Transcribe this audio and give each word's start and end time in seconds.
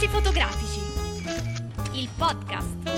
Discorsi 0.00 0.08
fotografici. 0.08 0.80
Il 1.92 2.08
podcast. 2.16 2.90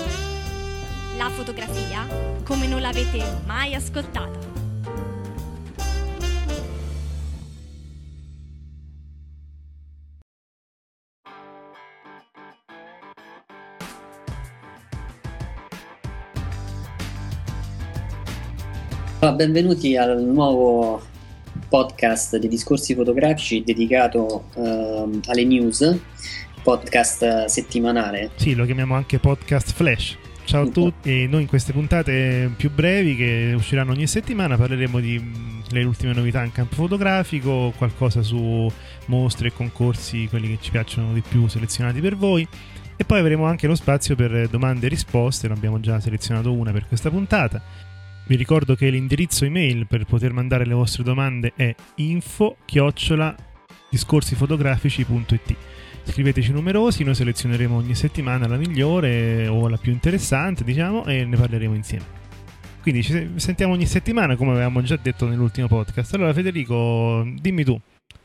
La 1.17 1.29
fotografia 1.29 2.07
come 2.45 2.65
non 2.65 2.79
l'avete 2.79 3.21
mai 3.45 3.75
ascoltata. 3.75 4.39
Benvenuti 19.35 19.97
al 19.97 20.23
nuovo 20.23 21.01
podcast 21.67 22.37
dei 22.37 22.49
discorsi 22.49 22.93
fotografici 22.93 23.63
dedicato 23.63 24.45
uh, 24.53 25.19
alle 25.25 25.43
news, 25.43 25.99
podcast 26.63 27.45
settimanale. 27.45 28.31
Sì, 28.35 28.55
lo 28.55 28.65
chiamiamo 28.65 28.95
anche 28.95 29.19
podcast 29.19 29.73
flash. 29.73 30.17
Ciao 30.45 30.63
a 30.63 30.67
tutti, 30.67 31.27
noi 31.27 31.43
in 31.43 31.47
queste 31.47 31.71
puntate 31.71 32.51
più 32.57 32.69
brevi 32.71 33.15
che 33.15 33.53
usciranno 33.55 33.91
ogni 33.91 34.07
settimana 34.07 34.57
parleremo 34.57 34.99
delle 34.99 35.83
ultime 35.85 36.13
novità 36.13 36.43
in 36.43 36.51
campo 36.51 36.75
fotografico, 36.75 37.73
qualcosa 37.77 38.21
su 38.21 38.69
mostre 39.05 39.49
e 39.49 39.53
concorsi, 39.53 40.27
quelli 40.27 40.49
che 40.49 40.57
ci 40.59 40.71
piacciono 40.71 41.13
di 41.13 41.21
più 41.21 41.47
selezionati 41.47 42.01
per 42.01 42.17
voi. 42.17 42.47
E 42.95 43.05
poi 43.05 43.19
avremo 43.19 43.45
anche 43.45 43.67
lo 43.67 43.75
spazio 43.75 44.15
per 44.15 44.47
domande 44.49 44.85
e 44.85 44.89
risposte, 44.89 45.47
ne 45.47 45.53
abbiamo 45.53 45.79
già 45.79 45.99
selezionato 45.99 46.51
una 46.51 46.71
per 46.71 46.87
questa 46.87 47.09
puntata 47.09 47.61
vi 48.25 48.35
ricordo 48.37 48.75
che 48.75 48.89
l'indirizzo 48.89 49.43
email 49.43 49.85
per 49.85 50.05
poter 50.05 50.31
mandare 50.31 50.65
le 50.65 50.73
vostre 50.73 51.03
domande 51.03 51.51
è 51.57 51.75
info 51.95 52.55
discorsifotografici.it. 53.89 55.55
Scriveteci 56.05 56.51
numerosi, 56.51 57.03
noi 57.03 57.15
selezioneremo 57.15 57.75
ogni 57.75 57.95
settimana 57.95 58.47
la 58.47 58.57
migliore 58.57 59.47
o 59.47 59.67
la 59.67 59.77
più 59.77 59.91
interessante, 59.91 60.63
diciamo, 60.63 61.05
e 61.05 61.25
ne 61.25 61.35
parleremo 61.35 61.73
insieme. 61.73 62.21
Quindi 62.81 63.01
ci 63.01 63.29
sentiamo 63.35 63.73
ogni 63.73 63.85
settimana, 63.85 64.35
come 64.35 64.51
avevamo 64.51 64.81
già 64.81 64.99
detto 65.01 65.27
nell'ultimo 65.27 65.67
podcast. 65.67 66.13
Allora, 66.15 66.33
Federico, 66.33 67.25
dimmi 67.39 67.63
tu, 67.63 67.79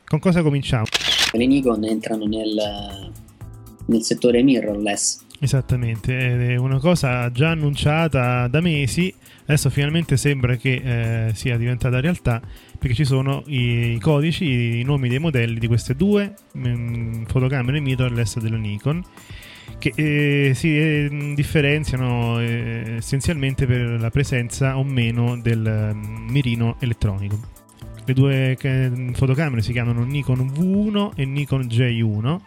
con 0.05 0.19
cosa 0.19 0.41
cominciamo? 0.41 0.85
Le 1.31 1.45
Nikon 1.45 1.83
entrano 1.85 2.25
nel, 2.25 3.11
nel 3.85 4.01
settore 4.01 4.43
mirrorless. 4.43 5.25
Esattamente, 5.39 6.53
è 6.53 6.55
una 6.57 6.79
cosa 6.79 7.31
già 7.31 7.51
annunciata 7.51 8.47
da 8.47 8.59
mesi 8.59 9.13
Adesso 9.49 9.71
finalmente 9.71 10.15
sembra 10.15 10.57
che 10.57 11.27
eh, 11.29 11.33
sia 11.33 11.57
diventata 11.57 11.99
realtà 11.99 12.39
perché 12.79 12.95
ci 12.95 13.05
sono 13.05 13.43
i, 13.47 13.93
i, 13.95 13.99
codici, 13.99 14.79
i 14.79 14.83
nomi 14.83 15.09
dei 15.09 15.19
modelli 15.19 15.59
di 15.59 15.67
queste 15.67 15.95
due 15.95 16.33
mh, 16.53 16.69
mm, 16.69 17.23
fotocamere 17.25 17.79
mirrorless 17.79 18.39
della 18.39 18.57
Nikon 18.57 19.03
che 19.77 19.93
eh, 19.95 20.53
si 20.55 20.77
eh, 20.77 21.33
differenziano 21.35 22.39
eh, 22.39 22.95
essenzialmente 22.97 23.65
per 23.65 23.99
la 23.99 24.09
presenza 24.09 24.77
o 24.77 24.83
meno 24.83 25.39
del 25.39 25.91
um, 25.93 26.27
mirino 26.29 26.77
elettronico. 26.79 27.39
Le 28.05 28.13
due 28.13 28.57
eh, 28.59 29.11
fotocamere 29.13 29.61
si 29.61 29.71
chiamano 29.71 30.03
Nikon 30.03 30.47
V1 30.47 31.11
e 31.15 31.25
Nikon 31.25 31.61
J1 31.61 32.39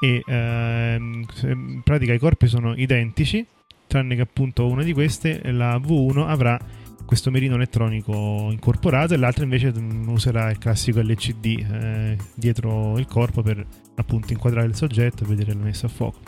e 0.00 0.22
ehm, 0.26 1.24
in 1.42 1.80
pratica 1.84 2.12
i 2.12 2.18
corpi 2.18 2.48
sono 2.48 2.74
identici 2.74 3.46
tranne 3.86 4.16
che 4.16 4.22
appunto 4.22 4.66
una 4.66 4.82
di 4.82 4.92
queste, 4.92 5.40
la 5.52 5.76
V1, 5.76 6.26
avrà 6.26 6.58
questo 7.06 7.30
mirino 7.30 7.54
elettronico 7.54 8.48
incorporato 8.50 9.14
e 9.14 9.16
l'altra 9.16 9.44
invece 9.44 9.72
mm, 9.72 10.08
userà 10.08 10.50
il 10.50 10.58
classico 10.58 11.00
LCD 11.00 11.44
eh, 11.46 12.16
dietro 12.34 12.98
il 12.98 13.06
corpo 13.06 13.42
per 13.42 13.64
appunto 13.94 14.32
inquadrare 14.32 14.66
il 14.66 14.74
soggetto 14.74 15.24
e 15.24 15.26
vedere 15.26 15.54
la 15.54 15.62
messa 15.62 15.86
a 15.86 15.88
fuoco. 15.88 16.18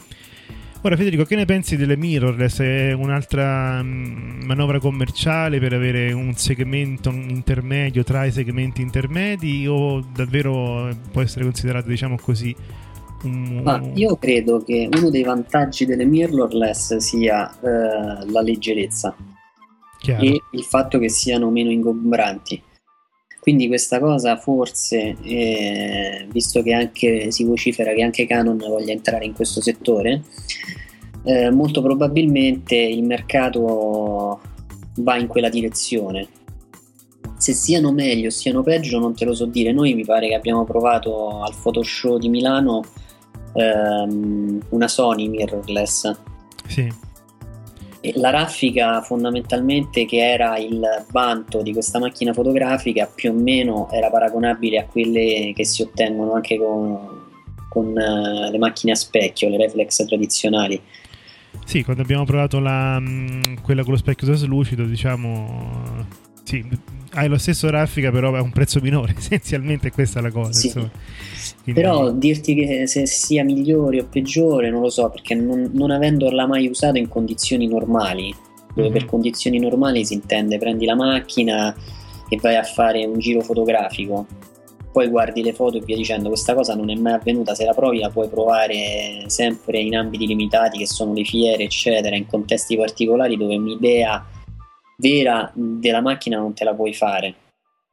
Ora 0.82 0.96
Federico, 0.96 1.24
che 1.24 1.34
ne 1.34 1.44
pensi 1.44 1.76
delle 1.76 1.96
mirrorless? 1.96 2.60
È 2.60 2.92
un'altra 2.92 3.82
mm, 3.82 4.42
manovra 4.44 4.78
commerciale 4.78 5.58
per 5.58 5.72
avere 5.72 6.12
un 6.12 6.32
segmento 6.34 7.10
intermedio 7.10 8.04
tra 8.04 8.24
i 8.24 8.30
segmenti 8.30 8.80
intermedi 8.80 9.66
o 9.66 10.00
davvero 10.00 10.97
può 11.10 11.20
essere 11.20 11.44
considerato 11.44 11.88
diciamo 11.88 12.16
così 12.16 12.54
Mm. 13.26 13.62
Ma 13.62 13.82
io 13.94 14.16
credo 14.16 14.62
che 14.62 14.88
uno 14.92 15.10
dei 15.10 15.24
vantaggi 15.24 15.84
delle 15.84 16.04
mirrorless 16.04 16.97
sia 16.98 17.50
eh, 17.60 18.30
la 18.30 18.41
leggerezza 18.41 19.12
Chiaro. 20.00 20.22
e 20.22 20.42
il 20.53 20.64
fatto 20.64 20.98
che 20.98 21.09
siano 21.09 21.50
meno 21.50 21.70
ingombranti. 21.70 22.62
Quindi 23.41 23.66
questa 23.66 23.98
cosa 23.98 24.36
forse, 24.36 25.16
eh, 25.22 26.26
visto 26.31 26.62
che 26.62 26.72
anche 26.75 27.31
si 27.31 27.44
vocifera 27.44 27.94
che 27.94 28.03
anche 28.03 28.26
Canon 28.26 28.59
voglia 28.59 28.92
entrare 28.92 29.25
in 29.25 29.32
questo 29.32 29.62
settore, 29.62 30.22
eh, 31.25 31.50
molto 31.50 31.81
probabilmente 31.81 32.76
il 32.76 33.03
mercato 33.04 34.41
va 34.97 35.16
in 35.16 35.26
quella 35.28 35.48
direzione. 35.48 36.28
Se 37.38 37.53
siano 37.53 37.92
meglio 37.92 38.28
o 38.28 38.30
siano 38.30 38.62
peggio 38.62 38.98
non 38.98 39.15
te 39.15 39.25
lo 39.25 39.32
so 39.32 39.47
dire. 39.47 39.72
Noi 39.72 39.94
mi 39.94 40.04
pare 40.04 40.28
che 40.28 40.34
abbiamo 40.34 40.65
provato 40.65 41.41
al 41.41 41.54
Photoshop 41.60 42.19
di 42.19 42.28
Milano 42.28 42.82
ehm, 43.54 44.60
una 44.70 44.88
Sony 44.88 45.28
mirrorless. 45.28 46.16
Sì. 46.66 47.06
La 48.14 48.31
raffica 48.31 49.03
fondamentalmente 49.03 50.04
che 50.04 50.19
era 50.19 50.56
il 50.56 51.04
vanto 51.10 51.62
di 51.62 51.72
questa 51.72 51.98
macchina 51.98 52.32
fotografica 52.32 53.10
più 53.12 53.31
o 53.31 53.34
meno 53.34 53.91
era 53.91 54.09
paragonabile 54.09 54.78
a 54.78 54.84
quelle 54.84 55.53
che 55.54 55.64
si 55.64 55.82
ottengono 55.82 56.34
anche 56.34 56.56
con, 56.56 56.97
con 57.69 57.86
uh, 57.86 58.50
le 58.50 58.59
macchine 58.59 58.92
a 58.92 58.94
specchio, 58.94 59.48
le 59.48 59.56
reflex 59.56 60.04
tradizionali. 60.04 60.81
Sì, 61.64 61.82
quando 61.82 62.03
abbiamo 62.03 62.25
provato 62.25 62.60
la, 62.60 63.00
mm, 63.00 63.56
quella 63.62 63.82
con 63.82 63.92
lo 63.92 63.98
specchio 63.98 64.26
traslucido, 64.28 64.84
diciamo, 64.84 66.06
sì, 66.44 66.65
hai 67.18 67.28
lo 67.28 67.38
stesso 67.38 67.68
raffica, 67.68 68.10
però 68.10 68.34
a 68.34 68.42
un 68.42 68.50
prezzo 68.50 68.80
minore. 68.80 69.14
Essenzialmente 69.18 69.90
questa 69.90 70.20
è 70.20 70.22
la 70.22 70.30
cosa. 70.30 70.52
Sì. 70.52 70.70
Quindi... 70.70 71.80
Però 71.80 72.10
dirti 72.12 72.54
che 72.54 72.86
se 72.86 73.06
sia 73.06 73.44
migliore 73.44 74.00
o 74.00 74.06
peggiore 74.10 74.70
non 74.70 74.80
lo 74.80 74.90
so, 74.90 75.08
perché 75.10 75.34
non, 75.34 75.70
non 75.72 75.90
avendola 75.90 76.46
mai 76.46 76.68
usato 76.68 76.98
in 76.98 77.08
condizioni 77.08 77.66
normali, 77.66 78.34
dove 78.74 78.88
mm-hmm. 78.88 78.92
per 78.92 79.04
condizioni 79.06 79.58
normali 79.58 80.04
si 80.04 80.14
intende 80.14 80.58
prendi 80.58 80.86
la 80.86 80.94
macchina 80.94 81.74
e 82.28 82.38
vai 82.40 82.56
a 82.56 82.62
fare 82.62 83.04
un 83.04 83.18
giro 83.18 83.40
fotografico. 83.40 84.26
Poi 84.90 85.08
guardi 85.08 85.42
le 85.42 85.52
foto 85.52 85.76
e 85.76 85.80
via 85.80 85.96
dicendo 85.96 86.28
questa 86.28 86.54
cosa 86.54 86.74
non 86.74 86.90
è 86.90 86.94
mai 86.94 87.12
avvenuta, 87.12 87.54
se 87.54 87.64
la 87.64 87.74
provi 87.74 87.98
la 87.98 88.10
puoi 88.10 88.28
provare 88.28 89.24
sempre 89.26 89.78
in 89.78 89.94
ambiti 89.94 90.26
limitati 90.26 90.78
che 90.78 90.86
sono 90.86 91.12
le 91.12 91.24
fiere 91.24 91.64
eccetera, 91.64 92.16
in 92.16 92.26
contesti 92.26 92.76
particolari 92.76 93.36
dove 93.36 93.56
un'idea 93.56 94.24
vera 95.00 95.50
della 95.54 96.00
macchina 96.00 96.38
non 96.38 96.54
te 96.54 96.64
la 96.64 96.75
puoi 96.75 96.92
fare. 96.92 97.34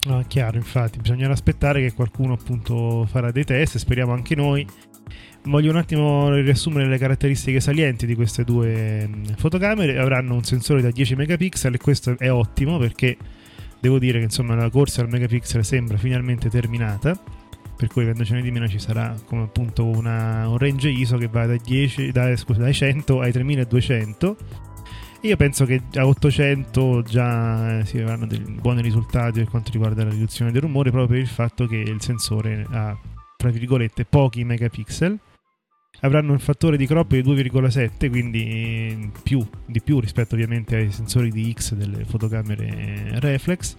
Ah, 0.08 0.24
chiaro, 0.28 0.58
infatti, 0.58 1.00
bisognerà 1.00 1.34
aspettare 1.34 1.82
che 1.82 1.94
qualcuno 1.94 2.34
appunto 2.34 3.06
farà 3.06 3.32
dei 3.32 3.44
test, 3.44 3.78
speriamo 3.78 4.14
anche 4.14 4.36
noi. 4.36 4.66
Voglio 5.44 5.70
un 5.70 5.78
attimo 5.78 6.34
riassumere 6.34 6.88
le 6.88 6.98
caratteristiche 6.98 7.60
salienti 7.60 8.06
di 8.08 8.16
queste 8.16 8.44
due 8.44 9.08
fotocamere. 9.38 9.98
Avranno 10.00 10.34
un 10.34 10.44
sensore 10.44 10.82
da 10.82 10.90
10 10.90 11.16
megapixel 11.16 11.74
e 11.74 11.78
questo 11.78 12.16
è 12.18 12.32
ottimo 12.32 12.78
perché 12.80 13.16
devo 13.80 14.00
dire 14.00 14.18
che 14.18 14.26
insomma 14.26 14.56
la 14.56 14.70
corsa 14.70 15.02
al 15.02 15.10
megapixel 15.10 15.64
sembra 15.64 15.98
finalmente 15.98 16.50
terminata. 16.50 17.18
Per 17.78 17.90
cui 17.90 18.04
avendocene 18.04 18.42
di 18.42 18.52
meno 18.52 18.68
ci 18.68 18.80
sarà 18.80 19.16
come 19.26 19.44
appunto 19.44 19.86
una, 19.86 20.48
un 20.48 20.58
range 20.58 20.90
ISO 20.90 21.18
che 21.18 21.28
va 21.28 21.46
da 21.46 21.58
10, 21.58 22.12
da, 22.12 22.36
scusa, 22.36 22.62
dai 22.62 22.74
100 22.74 23.20
ai 23.20 23.32
3200 23.32 24.38
io 25.26 25.36
penso 25.38 25.66
che 25.66 25.82
a 25.96 26.06
800 26.06 27.02
già 27.02 27.80
eh, 27.80 27.86
si 27.86 28.00
avranno 28.00 28.28
dei 28.28 28.40
buoni 28.40 28.82
risultati 28.82 29.40
per 29.40 29.50
quanto 29.50 29.72
riguarda 29.72 30.04
la 30.04 30.12
riduzione 30.12 30.52
del 30.52 30.62
rumore, 30.62 30.92
proprio 30.92 31.16
per 31.16 31.20
il 31.20 31.28
fatto 31.28 31.68
che 31.68 31.78
il 31.78 32.02
sensore 32.02 32.66
ha, 32.70 32.98
tra 33.36 33.50
virgolette, 33.50 34.06
pochi 34.06 34.44
megapixel. 34.44 35.20
Avranno 36.02 36.34
un 36.34 36.40
fattore 36.40 36.78
di 36.78 36.86
crop 36.86 37.10
di 37.12 37.22
2,7, 37.22 38.10
quindi 38.10 39.12
più, 39.24 39.46
di 39.66 39.82
più 39.82 40.00
rispetto 40.00 40.36
ovviamente 40.36 40.76
ai 40.76 40.92
sensori 40.92 41.32
di 41.32 41.54
X 41.58 41.74
delle 41.74 42.04
fotocamere 42.04 43.18
reflex 43.20 43.76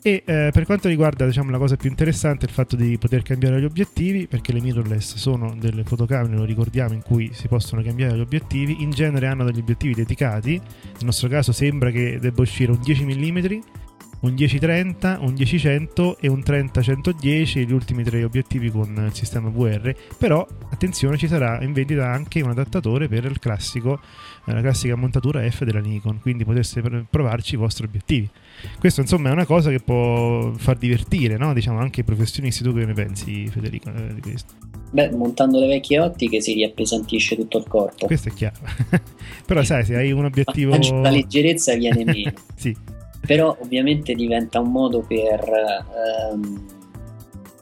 e 0.00 0.22
eh, 0.24 0.50
per 0.52 0.64
quanto 0.64 0.88
riguarda 0.88 1.26
diciamo, 1.26 1.50
la 1.50 1.58
cosa 1.58 1.76
più 1.76 1.90
interessante 1.90 2.46
è 2.46 2.48
il 2.48 2.54
fatto 2.54 2.76
di 2.76 2.96
poter 2.98 3.22
cambiare 3.22 3.60
gli 3.60 3.64
obiettivi, 3.64 4.26
perché 4.26 4.52
le 4.52 4.60
mirrorless 4.60 5.16
sono 5.16 5.54
delle 5.58 5.82
fotocamere, 5.82 6.36
lo 6.36 6.44
ricordiamo, 6.44 6.94
in 6.94 7.02
cui 7.02 7.30
si 7.32 7.48
possono 7.48 7.82
cambiare 7.82 8.16
gli 8.16 8.20
obiettivi. 8.20 8.82
In 8.82 8.90
genere 8.90 9.26
hanno 9.26 9.44
degli 9.44 9.58
obiettivi 9.58 9.94
dedicati, 9.94 10.52
nel 10.52 11.04
nostro 11.04 11.28
caso 11.28 11.52
sembra 11.52 11.90
che 11.90 12.18
debba 12.20 12.42
uscire 12.42 12.70
un 12.70 12.80
10 12.80 13.04
mm, 13.04 13.38
un 14.20 14.32
1030, 14.32 15.18
un 15.20 15.32
10-100 15.32 16.16
e 16.20 16.28
un 16.28 16.42
30-110, 16.44 17.66
gli 17.66 17.72
ultimi 17.72 18.02
tre 18.02 18.24
obiettivi 18.24 18.70
con 18.70 19.04
il 19.06 19.14
sistema 19.14 19.48
VR. 19.48 19.94
Però 20.16 20.46
attenzione, 20.70 21.16
ci 21.16 21.28
sarà 21.28 21.62
in 21.62 21.72
vendita 21.72 22.10
anche 22.10 22.40
un 22.40 22.50
adattatore 22.50 23.08
per 23.08 23.38
classico, 23.38 24.00
eh, 24.46 24.52
la 24.52 24.60
classica 24.60 24.96
montatura 24.96 25.48
F 25.48 25.64
della 25.64 25.80
Nikon, 25.80 26.20
quindi 26.20 26.44
potreste 26.44 26.82
provarci 27.08 27.54
i 27.54 27.58
vostri 27.58 27.84
obiettivi. 27.84 28.28
Questo 28.78 29.00
insomma 29.00 29.30
è 29.30 29.32
una 29.32 29.46
cosa 29.46 29.70
che 29.70 29.80
può 29.80 30.52
far 30.56 30.76
divertire, 30.76 31.36
no? 31.36 31.52
diciamo 31.52 31.78
anche 31.78 32.00
i 32.00 32.04
professionisti. 32.04 32.62
Tu 32.62 32.72
che 32.72 32.84
ne 32.84 32.92
pensi, 32.92 33.46
Federico, 33.48 33.90
eh, 33.90 34.14
di 34.14 34.20
questo? 34.20 34.54
Beh, 34.90 35.10
montando 35.10 35.60
le 35.60 35.66
vecchie 35.66 36.00
ottiche 36.00 36.40
si 36.40 36.54
riappesantisce 36.54 37.36
tutto 37.36 37.58
il 37.58 37.66
corpo. 37.68 38.06
Questo 38.06 38.28
è 38.28 38.32
chiaro. 38.32 38.56
Però 39.46 39.62
sai, 39.62 39.84
se 39.84 39.96
hai 39.96 40.12
un 40.12 40.24
obiettivo... 40.24 40.76
La 41.02 41.10
leggerezza 41.10 41.74
viene 41.74 42.04
meno. 42.04 42.32
sì. 42.54 42.76
Però 43.26 43.56
ovviamente 43.60 44.14
diventa 44.14 44.60
un 44.60 44.70
modo 44.70 45.00
per 45.00 45.40
ehm, 46.32 46.66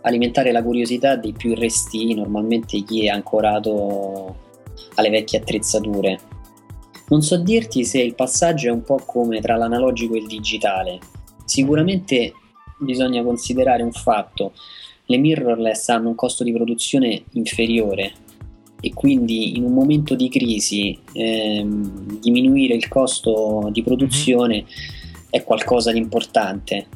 alimentare 0.02 0.52
la 0.52 0.62
curiosità 0.62 1.16
dei 1.16 1.32
più 1.32 1.54
resti, 1.54 2.14
normalmente 2.14 2.82
chi 2.82 3.06
è 3.06 3.08
ancorato 3.08 4.36
alle 4.94 5.10
vecchie 5.10 5.40
attrezzature. 5.40 6.18
Non 7.08 7.22
so 7.22 7.36
dirti 7.36 7.84
se 7.84 8.00
il 8.00 8.14
passaggio 8.14 8.68
è 8.68 8.72
un 8.72 8.82
po' 8.82 9.00
come 9.04 9.40
tra 9.40 9.56
l'analogico 9.56 10.14
e 10.14 10.18
il 10.18 10.26
digitale. 10.26 10.98
Sicuramente 11.44 12.32
bisogna 12.78 13.22
considerare 13.22 13.82
un 13.82 13.92
fatto 13.92 14.52
le 15.06 15.18
mirrorless 15.18 15.88
hanno 15.88 16.08
un 16.08 16.14
costo 16.14 16.44
di 16.44 16.52
produzione 16.52 17.24
inferiore 17.32 18.12
e 18.80 18.92
quindi 18.92 19.56
in 19.56 19.64
un 19.64 19.72
momento 19.72 20.14
di 20.14 20.28
crisi 20.28 20.98
ehm, 21.12 22.18
diminuire 22.20 22.74
il 22.74 22.88
costo 22.88 23.68
di 23.72 23.82
produzione 23.82 24.56
mm-hmm. 24.56 25.26
è 25.30 25.42
qualcosa 25.44 25.92
di 25.92 25.98
importante 25.98 26.86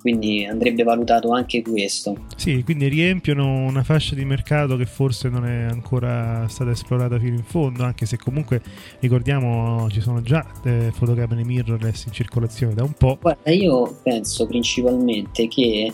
quindi 0.00 0.44
andrebbe 0.44 0.82
valutato 0.82 1.30
anche 1.30 1.62
questo. 1.62 2.16
Sì, 2.36 2.62
quindi 2.64 2.88
riempiono 2.88 3.64
una 3.64 3.82
fascia 3.82 4.14
di 4.14 4.24
mercato 4.24 4.76
che 4.76 4.86
forse 4.86 5.28
non 5.28 5.44
è 5.46 5.64
ancora 5.64 6.46
stata 6.48 6.70
esplorata 6.70 7.18
fino 7.18 7.36
in 7.36 7.44
fondo, 7.44 7.84
anche 7.84 8.06
se 8.06 8.16
comunque 8.16 8.62
ricordiamo 9.00 9.88
ci 9.90 10.00
sono 10.00 10.22
già 10.22 10.44
eh, 10.64 10.90
fotocamere 10.92 11.44
mirrorless 11.44 12.06
in 12.06 12.12
circolazione 12.12 12.74
da 12.74 12.82
un 12.82 12.92
po'. 12.92 13.18
Guarda, 13.20 13.50
io 13.50 13.98
penso 14.02 14.46
principalmente 14.46 15.48
che 15.48 15.92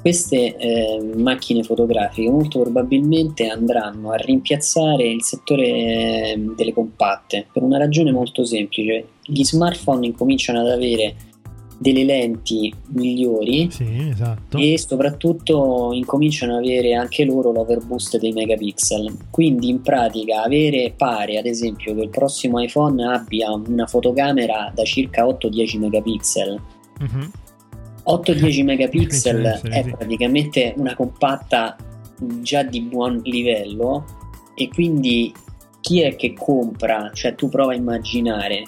queste 0.00 0.56
eh, 0.56 1.00
macchine 1.16 1.64
fotografiche 1.64 2.30
molto 2.30 2.60
probabilmente 2.60 3.48
andranno 3.48 4.12
a 4.12 4.16
rimpiazzare 4.16 5.04
il 5.08 5.22
settore 5.24 6.32
ehm, 6.32 6.54
delle 6.54 6.72
compatte 6.72 7.46
per 7.52 7.62
una 7.64 7.76
ragione 7.76 8.12
molto 8.12 8.44
semplice. 8.44 9.08
Gli 9.24 9.42
smartphone 9.42 10.06
incominciano 10.06 10.60
ad 10.60 10.68
avere 10.68 11.16
delle 11.78 12.04
lenti 12.04 12.72
migliori 12.88 13.70
sì, 13.70 14.08
esatto. 14.10 14.56
e 14.56 14.78
soprattutto 14.78 15.90
incominciano 15.92 16.56
ad 16.56 16.64
avere 16.64 16.94
anche 16.94 17.24
loro 17.24 17.52
l'overboost 17.52 18.18
dei 18.18 18.32
megapixel. 18.32 19.16
Quindi 19.30 19.68
in 19.68 19.82
pratica 19.82 20.42
avere 20.42 20.94
pare 20.96 21.38
ad 21.38 21.46
esempio 21.46 21.94
che 21.94 22.02
il 22.02 22.08
prossimo 22.08 22.62
iPhone 22.62 23.06
abbia 23.06 23.52
una 23.52 23.86
fotocamera 23.86 24.72
da 24.74 24.84
circa 24.84 25.24
8-10 25.26 25.78
megapixel. 25.78 26.60
Uh-huh 27.00 27.30
8-10 28.06 28.64
megapixel 28.64 29.60
è 29.68 29.84
praticamente 29.90 30.74
una 30.76 30.94
compatta 30.94 31.76
già 32.40 32.62
di 32.62 32.80
buon 32.82 33.20
livello 33.24 34.04
e 34.54 34.68
quindi 34.68 35.34
chi 35.80 36.02
è 36.02 36.14
che 36.14 36.32
compra, 36.32 37.10
cioè 37.12 37.34
tu 37.34 37.48
prova 37.48 37.72
a 37.72 37.76
immaginare 37.76 38.64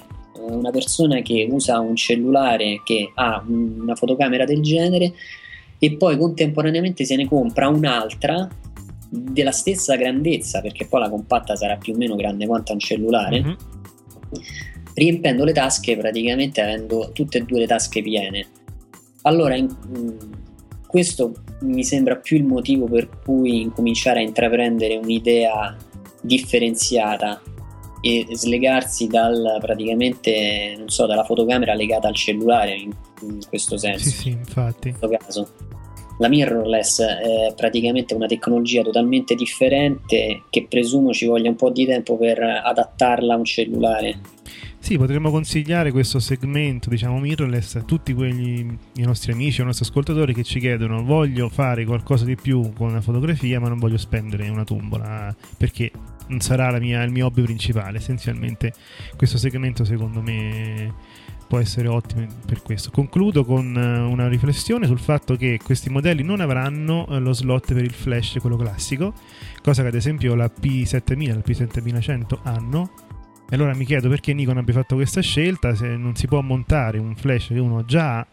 una 0.50 0.71
persona 0.71 1.21
che 1.21 1.47
usa 1.50 1.81
un 1.81 1.97
cellulare 1.97 2.81
che 2.85 3.11
ha 3.15 3.45
una 3.47 3.95
fotocamera 3.95 4.45
del 4.45 4.61
genere 4.61 5.12
e 5.79 5.97
poi 5.97 6.17
contemporaneamente 6.17 7.05
se 7.05 7.17
ne 7.17 7.27
compra 7.27 7.69
un'altra 7.69 8.49
della 9.11 9.53
stessa 9.53 9.97
grandezza 9.97 10.61
perché 10.61 10.87
poi 10.87 11.00
la 11.00 11.09
compatta 11.09 11.56
sarà 11.56 11.77
più 11.77 11.95
o 11.95 11.97
meno 11.97 12.17
grande 12.17 12.47
quanto 12.47 12.73
un 12.73 12.79
cellulare 12.79 13.41
mm-hmm. 13.41 13.55
riempendo 14.95 15.45
le 15.45 15.53
tasche 15.53 15.97
praticamente 15.97 16.61
avendo 16.61 17.11
tutte 17.12 17.39
e 17.39 17.43
due 17.43 17.61
le 17.61 17.67
tasche 17.67 18.03
piene 18.03 18.47
allora, 19.23 19.56
in, 19.56 19.67
mm, 19.67 20.19
questo 20.87 21.35
mi 21.61 21.85
sembra 21.85 22.17
più 22.17 22.37
il 22.37 22.44
motivo 22.44 22.87
per 22.87 23.09
cui 23.25 23.61
incominciare 23.61 24.21
a 24.21 24.23
intraprendere 24.23 24.97
un'idea 24.97 25.77
differenziata 26.23 27.41
e 28.00 28.27
slegarsi 28.31 29.06
dal 29.06 29.59
praticamente, 29.61 30.75
non 30.77 30.89
so, 30.89 31.06
dalla 31.06 31.25
fotocamera 31.25 31.75
legata 31.75 32.09
al 32.09 32.15
cellulare 32.15 32.75
in, 32.75 32.93
in 33.23 33.41
questo 33.49 33.77
senso. 33.77 34.09
Sì, 34.09 34.17
sì, 34.17 34.29
infatti. 34.31 34.89
In 34.89 34.99
questo 34.99 35.17
caso. 35.25 35.49
La 36.21 36.29
mirrorless 36.29 37.00
è 37.00 37.53
praticamente 37.55 38.12
una 38.12 38.27
tecnologia 38.27 38.83
totalmente 38.83 39.37
differente 39.37 40.43
che 40.50 40.67
presumo 40.69 41.12
ci 41.12 41.27
voglia 41.27 41.49
un 41.49 41.55
po' 41.55 41.71
di 41.71 41.87
tempo 41.87 42.17
per 42.17 42.43
adattarla 42.43 43.35
a 43.35 43.37
un 43.37 43.45
cellulare. 43.45 44.19
Sì, 44.81 44.97
potremmo 44.97 45.31
consigliare 45.31 45.91
questo 45.91 46.19
segmento, 46.19 46.89
diciamo, 46.89 47.19
mirrorless 47.19 47.75
a 47.75 47.83
tutti 47.83 48.15
quegli 48.15 48.67
i 48.95 49.03
nostri 49.03 49.33
amici, 49.33 49.61
i 49.61 49.65
nostri 49.65 49.85
ascoltatori 49.85 50.33
che 50.33 50.45
ci 50.45 50.61
chiedono 50.61 51.05
voglio 51.05 51.49
fare 51.49 51.85
qualcosa 51.85 52.25
di 52.25 52.37
più 52.37 52.73
con 52.73 52.93
la 52.93 53.01
fotografia 53.01 53.61
ma 53.61 53.69
non 53.69 53.79
voglio 53.79 53.99
spendere 53.99 54.49
una 54.49 54.65
tombola 54.65 55.35
perché 55.57 55.91
non 56.29 56.41
sarà 56.41 56.79
mia, 56.79 57.03
il 57.03 57.11
mio 57.11 57.27
hobby 57.27 57.43
principale. 57.43 57.99
Essenzialmente 57.99 58.73
questo 59.17 59.37
segmento 59.37 59.85
secondo 59.85 60.23
me 60.23 60.95
può 61.49 61.59
essere 61.59 61.89
ottimo 61.89 62.27
per 62.47 62.63
questo. 62.63 62.91
Concludo 62.91 63.45
con 63.45 63.75
eh, 63.77 63.99
una 64.01 64.29
riflessione 64.29 64.87
sul 64.87 65.01
fatto 65.01 65.35
che 65.35 65.59
questi 65.63 65.91
modelli 65.91 66.23
non 66.23 66.41
avranno 66.41 67.07
eh, 67.09 67.19
lo 67.19 67.33
slot 67.33 67.73
per 67.75 67.83
il 67.83 67.93
flash, 67.93 68.37
quello 68.41 68.57
classico, 68.57 69.13
cosa 69.63 69.83
che 69.83 69.89
ad 69.89 69.95
esempio 69.95 70.35
la 70.35 70.51
P7000 70.51 71.29
e 71.29 71.33
la 71.33 71.43
P7100 71.45 72.39
hanno 72.43 72.91
e 73.50 73.55
allora 73.55 73.75
mi 73.75 73.87
chiedo 73.87 74.09
perché 74.11 74.35
Nikon 74.35 74.59
abbia 74.59 74.75
fatto 74.75 74.95
questa 74.97 75.23
scelta, 75.23 75.75
se 75.75 75.97
non 75.97 76.15
si 76.15 76.27
può 76.27 76.43
montare 76.43 76.99
un 76.99 77.17
flash 77.17 77.49
che 77.49 77.59
uno 77.59 77.85
già 77.85 78.19
ha 78.19 78.27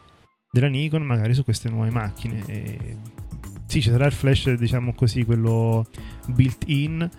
della 0.52 0.68
Nikon 0.68 1.04
magari 1.04 1.34
su 1.34 1.44
queste 1.44 1.70
nuove 1.70 1.90
macchine. 1.90 2.44
E 2.48 2.98
sì, 3.66 3.82
ci 3.82 3.90
sarà 3.90 4.06
il 4.06 4.12
flash, 4.12 4.54
diciamo 4.54 4.94
così, 4.94 5.24
quello 5.24 5.88
built-in, 6.28 7.10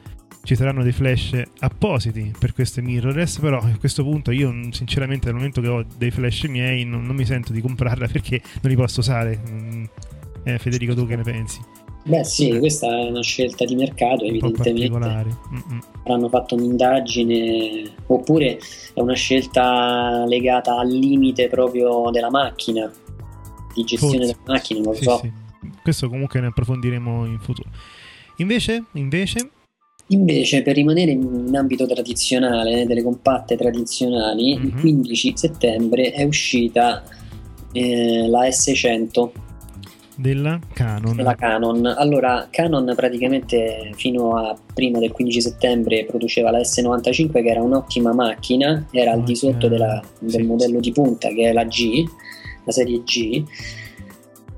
ci 0.43 0.55
saranno 0.55 0.83
dei 0.83 0.93
flash 0.93 1.43
appositi 1.61 2.33
per 2.39 2.53
queste 2.53 2.83
mirrorless, 2.83 3.39
però 3.39 3.59
a 3.59 3.77
questo 3.79 4.03
punto 4.03 4.31
io 4.31 4.55
sinceramente 4.73 5.27
nel 5.27 5.35
momento 5.35 5.61
che 5.63 5.69
ho 5.69 5.85
dei 5.97 6.11
flash 6.11 6.45
miei 6.45 6.85
non, 6.85 7.03
non 7.03 7.17
mi 7.17 7.25
sento 7.25 7.53
di 7.53 7.61
comprarla 7.61 8.07
perché 8.09 8.43
non 8.61 8.71
li 8.71 8.77
posso 8.77 9.01
usare. 9.01 9.41
Mm, 9.51 9.85
eh, 10.45 10.59
Federico, 10.59 10.95
tu 10.95 11.07
che 11.07 11.17
ne 11.17 11.23
pensi? 11.23 11.61
Beh 12.07 12.23
sì, 12.23 12.57
questa 12.61 12.87
è 12.87 13.09
una 13.09 13.21
scelta 13.21 13.65
di 13.65 13.75
mercato, 13.75 14.25
evidentemente 14.25 15.37
hanno 16.05 16.29
fatto 16.29 16.55
un'indagine 16.55 17.83
oppure 18.07 18.61
è 18.95 19.01
una 19.01 19.15
scelta 19.15 20.25
legata 20.25 20.79
al 20.79 20.89
limite 20.89 21.49
proprio 21.49 22.11
della 22.13 22.31
macchina, 22.31 22.89
di 23.75 23.83
gestione 23.83 24.19
Forse. 24.19 24.37
della 24.45 24.53
macchina, 24.53 24.81
non 24.81 24.93
lo 24.93 24.99
sì, 24.99 25.03
so. 25.03 25.19
Sì. 25.21 25.33
Questo 25.83 26.09
comunque 26.09 26.39
ne 26.39 26.47
approfondiremo 26.47 27.27
in 27.27 27.41
futuro. 27.41 27.71
Invece, 28.37 28.85
invece... 28.93 29.51
Invece, 30.11 30.63
per 30.63 30.77
rimanere 30.77 31.11
in 31.11 31.51
ambito 31.57 31.87
tradizionale, 31.89 32.87
delle 32.87 33.03
compatte 33.03 33.57
tradizionali, 33.57 34.57
mm-hmm. 34.57 34.67
il 34.67 34.75
15 34.81 35.33
settembre 35.35 36.13
è 36.13 36.23
uscita 36.23 37.03
eh, 37.73 38.29
la 38.29 38.47
S100 38.47 39.31
della 40.17 40.59
Canon. 40.73 41.15
Della 41.15 41.35
Canon. 41.35 41.87
Allora, 41.87 42.49
Canon 42.51 42.93
praticamente 42.97 43.91
fino 43.95 44.37
a 44.37 44.57
prima 44.75 44.99
del 44.99 45.13
15 45.13 45.41
settembre 45.41 46.05
produceva 46.05 46.51
la 46.51 46.59
S95 46.59 47.43
che 47.43 47.49
era 47.49 47.63
un'ottima 47.63 48.13
macchina, 48.13 48.87
era 48.91 49.13
al 49.13 49.23
di 49.23 49.37
sotto 49.37 49.69
della, 49.69 50.03
del 50.19 50.31
sì. 50.31 50.43
modello 50.43 50.81
di 50.81 50.93
punta 50.93 51.29
che 51.29 51.51
è 51.51 51.53
la 51.53 51.65
G, 51.65 52.05
la 52.65 52.73
serie 52.73 53.03
G. 53.03 53.45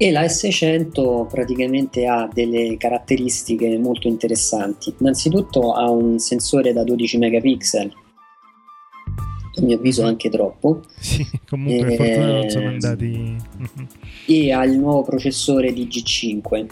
E 0.01 0.13
la 0.13 0.23
S100 0.23 1.27
praticamente 1.27 2.07
ha 2.07 2.29
delle 2.33 2.77
caratteristiche 2.77 3.77
molto 3.79 4.07
interessanti. 4.07 4.95
Innanzitutto 4.99 5.73
ha 5.73 5.91
un 5.91 6.21
sensore 6.21 6.73
da 6.73 6.85
12 6.85 7.19
megapixel 7.19 7.93
a 9.61 9.65
mio 9.65 9.77
avviso 9.77 10.05
anche 10.05 10.29
troppo. 10.29 10.83
Sì, 10.99 11.27
comunque 11.49 11.97
eh, 11.97 12.19
non 12.19 12.51
sono 12.51 12.69
andati... 12.69 13.37
e 14.27 14.53
ha 14.53 14.65
il 14.65 14.79
nuovo 14.79 15.03
processore 15.03 15.73
di 15.73 15.87
G5. 15.87 16.67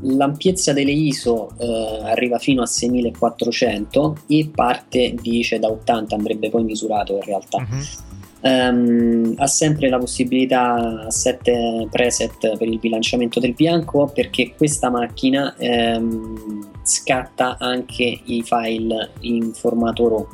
L'ampiezza 0.00 0.72
delle 0.72 0.92
ISO 0.92 1.56
eh, 1.58 2.00
arriva 2.04 2.38
fino 2.38 2.62
a 2.62 2.66
6400 2.66 4.16
e 4.26 4.50
parte 4.54 5.14
dice 5.20 5.58
da 5.58 5.68
80, 5.68 6.14
andrebbe 6.14 6.50
poi 6.50 6.64
misurato 6.64 7.14
in 7.14 7.22
realtà. 7.22 7.58
Uh-huh. 7.58 8.14
Um, 8.38 9.34
ha 9.38 9.46
sempre 9.46 9.88
la 9.88 9.98
possibilità 9.98 11.10
7 11.10 11.88
preset 11.90 12.56
per 12.56 12.68
il 12.68 12.78
bilanciamento 12.78 13.40
del 13.40 13.54
bianco 13.54 14.08
perché 14.14 14.52
questa 14.54 14.88
macchina 14.90 15.52
um, 15.58 16.68
scatta 16.82 17.56
anche 17.58 18.20
i 18.24 18.42
file 18.42 19.10
in 19.20 19.52
formato 19.52 20.08
RAW 20.08 20.28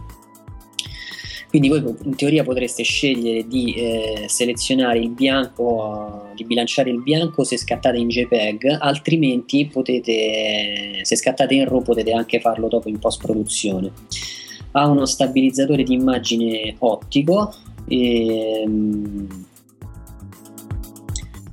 quindi 1.52 1.68
voi 1.68 1.84
in 2.04 2.16
teoria 2.16 2.44
potreste 2.44 2.82
scegliere 2.82 3.46
di 3.46 3.74
eh, 3.74 4.24
selezionare 4.26 5.00
il 5.00 5.10
bianco, 5.10 6.30
di 6.34 6.46
bilanciare 6.46 6.88
il 6.88 7.02
bianco 7.02 7.44
se 7.44 7.58
scattate 7.58 7.98
in 7.98 8.08
JPEG, 8.08 8.78
altrimenti 8.80 9.66
potete, 9.66 11.00
se 11.02 11.14
scattate 11.14 11.52
in 11.52 11.68
RAW 11.68 11.82
potete 11.82 12.10
anche 12.12 12.40
farlo 12.40 12.68
dopo 12.68 12.88
in 12.88 12.98
post 12.98 13.20
produzione. 13.20 13.92
Ha 14.70 14.88
uno 14.88 15.04
stabilizzatore 15.04 15.82
di 15.82 15.92
immagine 15.92 16.74
ottico 16.78 17.54
e 17.86 18.62
ehm, 18.62 19.44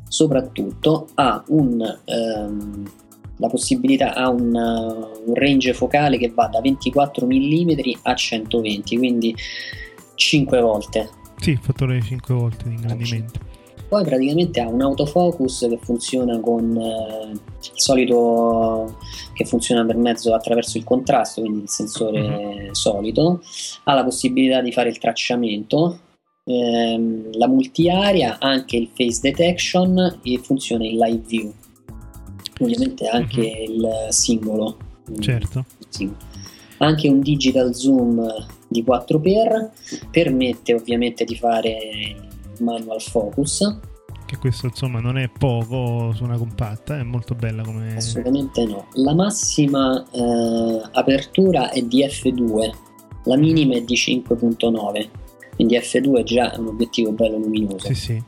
soprattutto 0.08 1.10
ha 1.16 1.44
un 1.48 2.00
um, 2.06 2.92
la 3.36 3.48
possibilità, 3.48 4.14
ha 4.16 4.30
un, 4.30 4.54
un 4.54 5.34
range 5.34 5.74
focale 5.74 6.18
che 6.18 6.32
va 6.34 6.48
da 6.48 6.62
24 6.62 7.26
mm 7.26 7.70
a 8.04 8.16
120, 8.16 8.98
quindi 8.98 9.36
5 10.20 10.60
volte. 10.60 11.10
Sì, 11.38 11.58
fattore 11.60 12.02
5 12.02 12.36
volte 12.36 12.68
di 12.68 12.76
ingrandimento. 12.76 13.40
Poi 13.88 14.04
praticamente 14.04 14.60
ha 14.60 14.68
un 14.68 14.82
autofocus 14.82 15.66
che 15.68 15.80
funziona 15.82 16.40
con 16.40 16.78
eh, 16.78 17.32
il 17.32 17.72
solito 17.74 18.98
che 19.34 19.46
funziona 19.46 19.84
per 19.84 19.98
mezzo 19.98 20.36
attraverso 20.36 20.78
il 20.78 20.84
contrasto, 20.84 21.42
quindi 21.42 21.62
il 21.62 21.70
sensore 21.70 22.20
mm-hmm. 22.20 22.72
solito, 22.72 23.42
ha 23.86 23.94
la 23.94 24.04
possibilità 24.04 24.62
di 24.62 24.72
fare 24.72 24.90
il 24.90 25.00
tracciamento, 25.00 26.00
ehm, 26.44 27.32
la 27.38 27.48
multi-area, 27.48 28.38
anche 28.40 28.76
il 28.76 28.90
face 28.94 29.22
detection 29.22 30.20
e 30.22 30.38
funziona 30.38 30.86
in 30.86 30.98
live 30.98 31.24
view. 31.26 31.54
Ovviamente 32.60 33.08
anche 33.08 33.42
mm-hmm. 33.42 33.72
il 33.72 34.08
singolo. 34.10 34.78
Certo. 35.20 35.66
Singolo. 35.88 36.20
Anche 36.78 37.10
un 37.10 37.22
digital 37.22 37.74
zoom 37.74 38.58
di 38.70 38.84
4x 38.88 39.70
permette 40.10 40.74
ovviamente 40.74 41.26
di 41.26 41.36
fare 41.36 42.16
manual 42.60 43.02
focus. 43.02 43.80
Che 44.26 44.38
questo 44.38 44.68
insomma 44.68 45.00
non 45.00 45.18
è 45.18 45.28
poco 45.28 46.14
su 46.14 46.24
una 46.24 46.38
compatta, 46.38 47.00
è 47.00 47.04
molto 47.04 47.34
bella 47.34 47.64
come... 47.64 47.96
Assolutamente 47.96 48.64
no. 48.66 48.88
La 48.94 49.16
massima 49.16 50.06
eh, 50.12 50.82
apertura 50.92 51.72
è 51.72 51.82
di 51.82 52.06
f2, 52.06 52.72
la 53.24 53.36
minima 53.36 53.76
è 53.76 53.82
di 53.82 53.96
5.9, 53.96 55.10
quindi 55.56 55.76
f2 55.78 56.20
è 56.20 56.24
già 56.24 56.54
un 56.58 56.68
obiettivo 56.68 57.12
bello 57.12 57.38
luminoso. 57.38 57.88
Sì, 57.88 57.96
sì. 57.96 58.24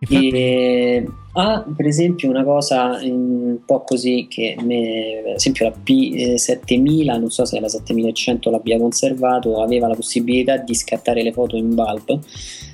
Infatti... 0.00 0.28
E 0.28 1.06
ha 1.32 1.64
per 1.76 1.86
esempio 1.86 2.28
una 2.28 2.42
cosa 2.42 2.98
un 3.02 3.58
po' 3.64 3.84
così 3.84 4.26
che 4.28 4.56
me, 4.60 5.20
per 5.22 5.34
esempio 5.34 5.68
la 5.68 5.74
P7000 5.84 7.18
non 7.18 7.30
so 7.30 7.44
se 7.44 7.60
la 7.60 7.68
7100 7.68 8.50
l'abbia 8.50 8.78
conservato 8.78 9.62
aveva 9.62 9.86
la 9.86 9.94
possibilità 9.94 10.56
di 10.56 10.74
scattare 10.74 11.22
le 11.22 11.32
foto 11.32 11.56
in 11.56 11.74
bulb 11.74 12.20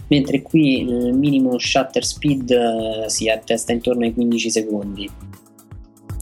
mentre 0.08 0.42
qui 0.42 0.80
il 0.80 1.12
minimo 1.14 1.58
shutter 1.58 2.04
speed 2.04 2.50
eh, 2.50 3.08
si 3.08 3.28
attesta 3.28 3.72
intorno 3.72 4.04
ai 4.04 4.14
15 4.14 4.50
secondi. 4.50 5.10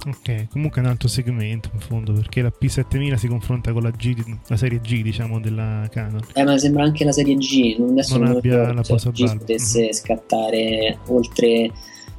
Ok, 0.07 0.49
comunque 0.50 0.83
è 0.83 0.85
un 0.85 0.91
altro 0.91 1.09
segmento 1.09 1.71
in 1.73 1.81
fondo 1.81 2.12
perché 2.12 2.43
la 2.43 2.53
P7000 2.53 3.14
si 3.14 3.26
confronta 3.26 3.73
con 3.73 3.83
la, 3.83 3.91
G, 3.91 4.14
la 4.49 4.57
serie 4.57 4.79
G 4.81 5.00
diciamo 5.00 5.41
della 5.41 5.88
Canon. 5.91 6.21
Eh 6.35 6.45
ma 6.45 6.59
sembra 6.59 6.85
anche 6.85 7.05
la 7.05 7.12
serie 7.12 7.37
G, 7.37 7.76
adesso 7.81 8.19
non, 8.19 8.29
non 8.29 8.37
abbia 8.37 8.73
la 8.73 8.83
posa 8.83 9.11
G 9.11 9.38
potesse 9.38 9.81
mm-hmm. 9.81 9.91
scattare 9.93 10.99
oltre 11.07 11.71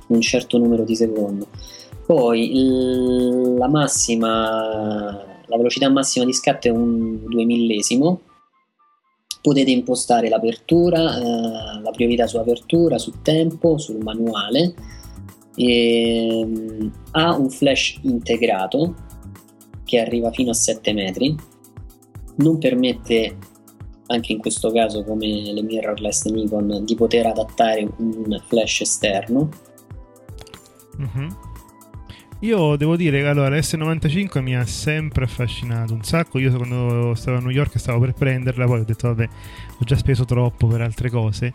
un 0.08 0.22
certo 0.22 0.58
numero 0.58 0.84
di 0.84 0.96
secondi. 0.96 1.46
Poi 2.06 2.58
il, 2.58 3.56
la 3.56 3.68
massima, 3.68 5.12
la 5.46 5.58
velocità 5.58 5.90
massima 5.90 6.26
di 6.26 6.34
scatto 6.34 6.68
è 6.68 6.72
un 6.72 7.28
2 7.28 7.46
millesimo 7.46 8.22
potete 9.46 9.70
impostare 9.70 10.28
l'apertura, 10.28 11.18
eh, 11.20 11.80
la 11.84 11.92
priorità 11.92 12.26
su 12.26 12.38
apertura, 12.38 12.98
su 12.98 13.22
tempo, 13.22 13.78
sul 13.78 14.02
manuale. 14.02 14.74
E, 15.56 16.42
um, 16.44 16.92
ha 17.12 17.38
un 17.38 17.52
flash 17.52 18.00
integrato 18.02 18.96
che 19.84 20.00
arriva 20.00 20.32
fino 20.32 20.50
a 20.50 20.56
7 20.56 20.94
metri. 20.94 21.36
Non 22.38 22.58
permette, 22.58 23.38
anche 24.08 24.32
in 24.32 24.40
questo 24.40 24.72
caso 24.72 25.04
come 25.04 25.54
le 25.54 25.62
mirrorless 25.62 26.26
Nikon, 26.26 26.84
di 26.84 26.96
poter 26.96 27.28
adattare 27.28 27.88
un 27.98 28.42
flash 28.48 28.82
esterno. 28.82 29.50
Mm-hmm. 31.02 31.30
Io 32.40 32.76
devo 32.76 32.98
dire 32.98 33.26
allora 33.28 33.50
l'S95 33.50 34.42
mi 34.42 34.56
ha 34.56 34.66
sempre 34.66 35.24
affascinato 35.24 35.94
un 35.94 36.04
sacco. 36.04 36.38
Io 36.38 36.54
quando 36.54 37.16
stavo 37.16 37.38
a 37.38 37.40
New 37.40 37.50
York 37.50 37.80
stavo 37.80 38.00
per 38.00 38.14
prenderla, 38.14 38.66
poi 38.66 38.82
ho 38.82 38.84
detto 38.84 39.08
vabbè, 39.08 39.30
ho 39.80 39.84
già 39.86 39.96
speso 39.96 40.26
troppo 40.26 40.68
per 40.68 40.82
altre 40.82 41.10
cose. 41.10 41.54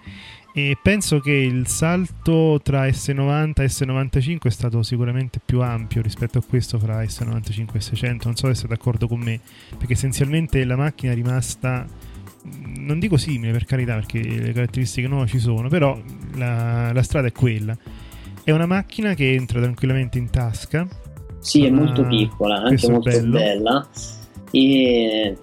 E 0.53 0.77
penso 0.83 1.21
che 1.21 1.33
il 1.33 1.69
salto 1.69 2.59
tra 2.63 2.87
S90 2.87 3.53
e 3.61 3.67
S95 3.67 4.39
è 4.43 4.51
stato 4.51 4.83
sicuramente 4.83 5.41
più 5.45 5.61
ampio 5.61 6.03
rispetto 6.03 6.39
a 6.39 6.43
questo 6.43 6.79
fra 6.79 7.03
S95 7.03 7.75
e 7.75 7.79
S600. 7.79 8.21
Non 8.25 8.35
so 8.35 8.47
se 8.49 8.55
siete 8.55 8.75
d'accordo 8.75 9.07
con 9.07 9.21
me, 9.21 9.39
perché 9.77 9.93
essenzialmente 9.93 10.65
la 10.65 10.77
macchina 10.77 11.13
è 11.13 11.15
rimasta 11.15 11.87
non 12.43 12.99
dico 12.99 13.19
simile 13.19 13.53
per 13.53 13.67
carità 13.67 13.97
perché 13.97 14.23
le 14.23 14.53
caratteristiche 14.53 15.07
nuove 15.07 15.27
ci 15.27 15.39
sono, 15.39 15.69
però 15.69 16.01
la, 16.37 16.91
la 16.91 17.03
strada 17.03 17.29
è 17.29 17.33
quella 17.33 17.77
è 18.51 18.53
una 18.53 18.67
macchina 18.67 19.15
che 19.15 19.33
entra 19.33 19.61
tranquillamente 19.61 20.19
in 20.19 20.31
tasca. 20.31 20.87
Sì, 21.39 21.65
è 21.65 21.71
molto 21.71 22.07
piccola, 22.07 22.57
anche 22.57 22.89
molto 22.89 23.11
bello. 23.11 23.31
bella. 23.31 23.89
E 24.51 25.37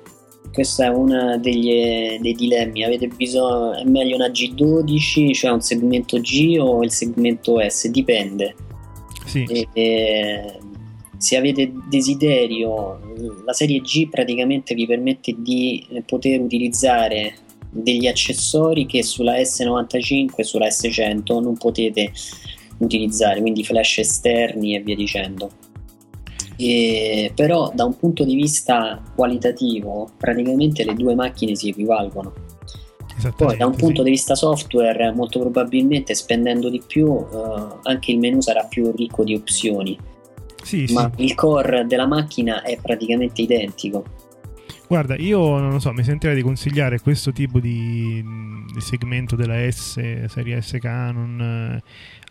questo 0.52 0.84
è 0.84 0.88
uno 0.88 1.38
degli, 1.40 2.20
dei 2.20 2.34
dilemmi. 2.34 2.84
Avete 2.84 3.08
bisogno, 3.08 3.74
è 3.74 3.84
meglio 3.84 4.16
una 4.16 4.28
G12, 4.28 5.34
cioè 5.34 5.52
un 5.52 5.62
segmento 5.62 6.20
G 6.20 6.58
o 6.60 6.84
il 6.84 6.92
segmento 6.92 7.58
S? 7.68 7.88
Dipende. 7.88 8.56
Sì. 9.26 9.44
E, 9.44 9.68
e, 9.74 10.60
se 11.18 11.36
avete 11.36 11.74
desiderio, 11.90 13.00
la 13.44 13.54
serie 13.54 13.80
G 13.82 14.08
praticamente 14.08 14.76
vi 14.76 14.86
permette 14.86 15.36
di 15.38 15.86
poter 16.06 16.40
utilizzare 16.42 17.34
degli 17.70 18.08
accessori 18.08 18.86
che 18.86 19.04
sulla 19.04 19.36
S95 19.36 20.30
e 20.36 20.44
sulla 20.44 20.68
S100 20.68 21.42
non 21.42 21.58
potete 21.58 22.12
utilizzare, 22.80 23.42
quindi 23.42 23.64
flash 23.64 24.00
esterni 24.00 24.76
e 24.76 24.82
via 24.82 24.96
dicendo. 24.96 25.52
E, 26.56 27.32
però 27.36 27.72
da 27.74 27.86
un 27.86 27.96
punto 27.98 28.24
di 28.24 28.34
vista 28.36 29.02
qualitativo 29.16 30.10
praticamente 30.18 30.84
le 30.84 30.96
due 30.96 31.14
macchine 31.14 31.56
si 31.56 31.70
equivalgono. 31.70 32.34
Poi 33.36 33.58
da 33.58 33.66
un 33.66 33.76
punto 33.76 33.98
sì. 33.98 34.04
di 34.04 34.10
vista 34.12 34.36
software 34.36 35.12
molto 35.12 35.40
probabilmente 35.40 36.14
spendendo 36.14 36.70
di 36.70 36.82
più 36.86 37.08
uh, 37.08 37.80
anche 37.82 38.12
il 38.12 38.20
menu 38.20 38.42
sarà 38.42 38.64
più 38.66 38.92
ricco 38.96 39.24
di 39.24 39.34
opzioni. 39.34 39.98
Sì, 40.64 40.86
ma 40.92 41.12
sì. 41.16 41.24
il 41.24 41.34
core 41.34 41.86
della 41.88 42.06
macchina 42.06 42.62
è 42.62 42.78
praticamente 42.80 43.42
identico. 43.42 44.04
Guarda, 44.88 45.16
io 45.18 45.58
non 45.58 45.72
lo 45.72 45.80
so, 45.80 45.92
mi 45.94 46.04
sentirei 46.04 46.36
di 46.36 46.42
consigliare 46.42 47.00
questo 47.02 47.32
tipo 47.32 47.60
di, 47.60 48.24
di 48.74 48.82
segmento 48.82 49.36
della 49.36 49.70
S, 49.70 50.26
serie 50.28 50.62
S 50.62 50.78
Canon. 50.80 51.82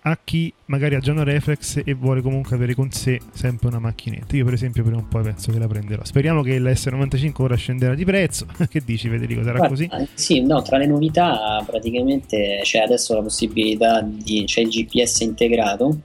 Eh, 0.07 0.11
a 0.11 0.19
chi 0.23 0.53
magari 0.67 0.95
ha 0.95 1.01
già 1.01 1.11
una 1.11 1.25
reflex 1.25 1.83
e 1.85 1.95
vuole 1.95 2.23
comunque 2.23 2.55
avere 2.55 2.75
con 2.75 2.91
sé 2.93 3.21
sempre 3.33 3.69
una 3.69 3.81
macchinetta. 3.81 4.37
Io 4.37 4.45
per 4.45 4.55
esempio 4.55 4.85
prima 4.85 4.99
o 4.99 5.07
poi 5.09 5.25
penso 5.25 5.51
che 5.51 5.59
la 5.59 5.67
prenderò. 5.67 6.05
Speriamo 6.05 6.43
che 6.43 6.59
la 6.59 6.71
S95 6.71 7.33
ora 7.43 7.57
scenderà 7.57 7.95
di 7.95 8.05
prezzo. 8.05 8.47
che 8.71 8.83
dici 8.85 9.09
Federico? 9.09 9.43
Sarà 9.43 9.59
Guarda, 9.59 9.75
così? 9.75 9.91
Sì, 10.15 10.41
no, 10.43 10.63
tra 10.63 10.79
le 10.79 10.87
novità 10.87 11.63
praticamente 11.67 12.61
c'è 12.63 12.81
adesso 12.81 13.15
la 13.15 13.23
possibilità 13.23 14.01
di... 14.03 14.45
c'è 14.47 14.61
il 14.61 14.69
GPS 14.69 15.21
integrato. 15.21 16.01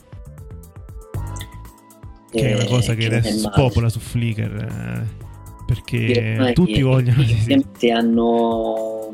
Che 2.31 2.49
è 2.49 2.55
una 2.55 2.65
cosa 2.65 2.95
che 2.95 3.05
adesso 3.05 3.49
popola 3.53 3.89
su 3.89 3.99
Flickr. 3.99 4.41
Eh, 4.41 5.19
perché 5.65 6.51
tutti 6.53 6.81
vogliono... 6.81 7.21
Ovviamente 7.21 7.91
hanno 7.91 9.11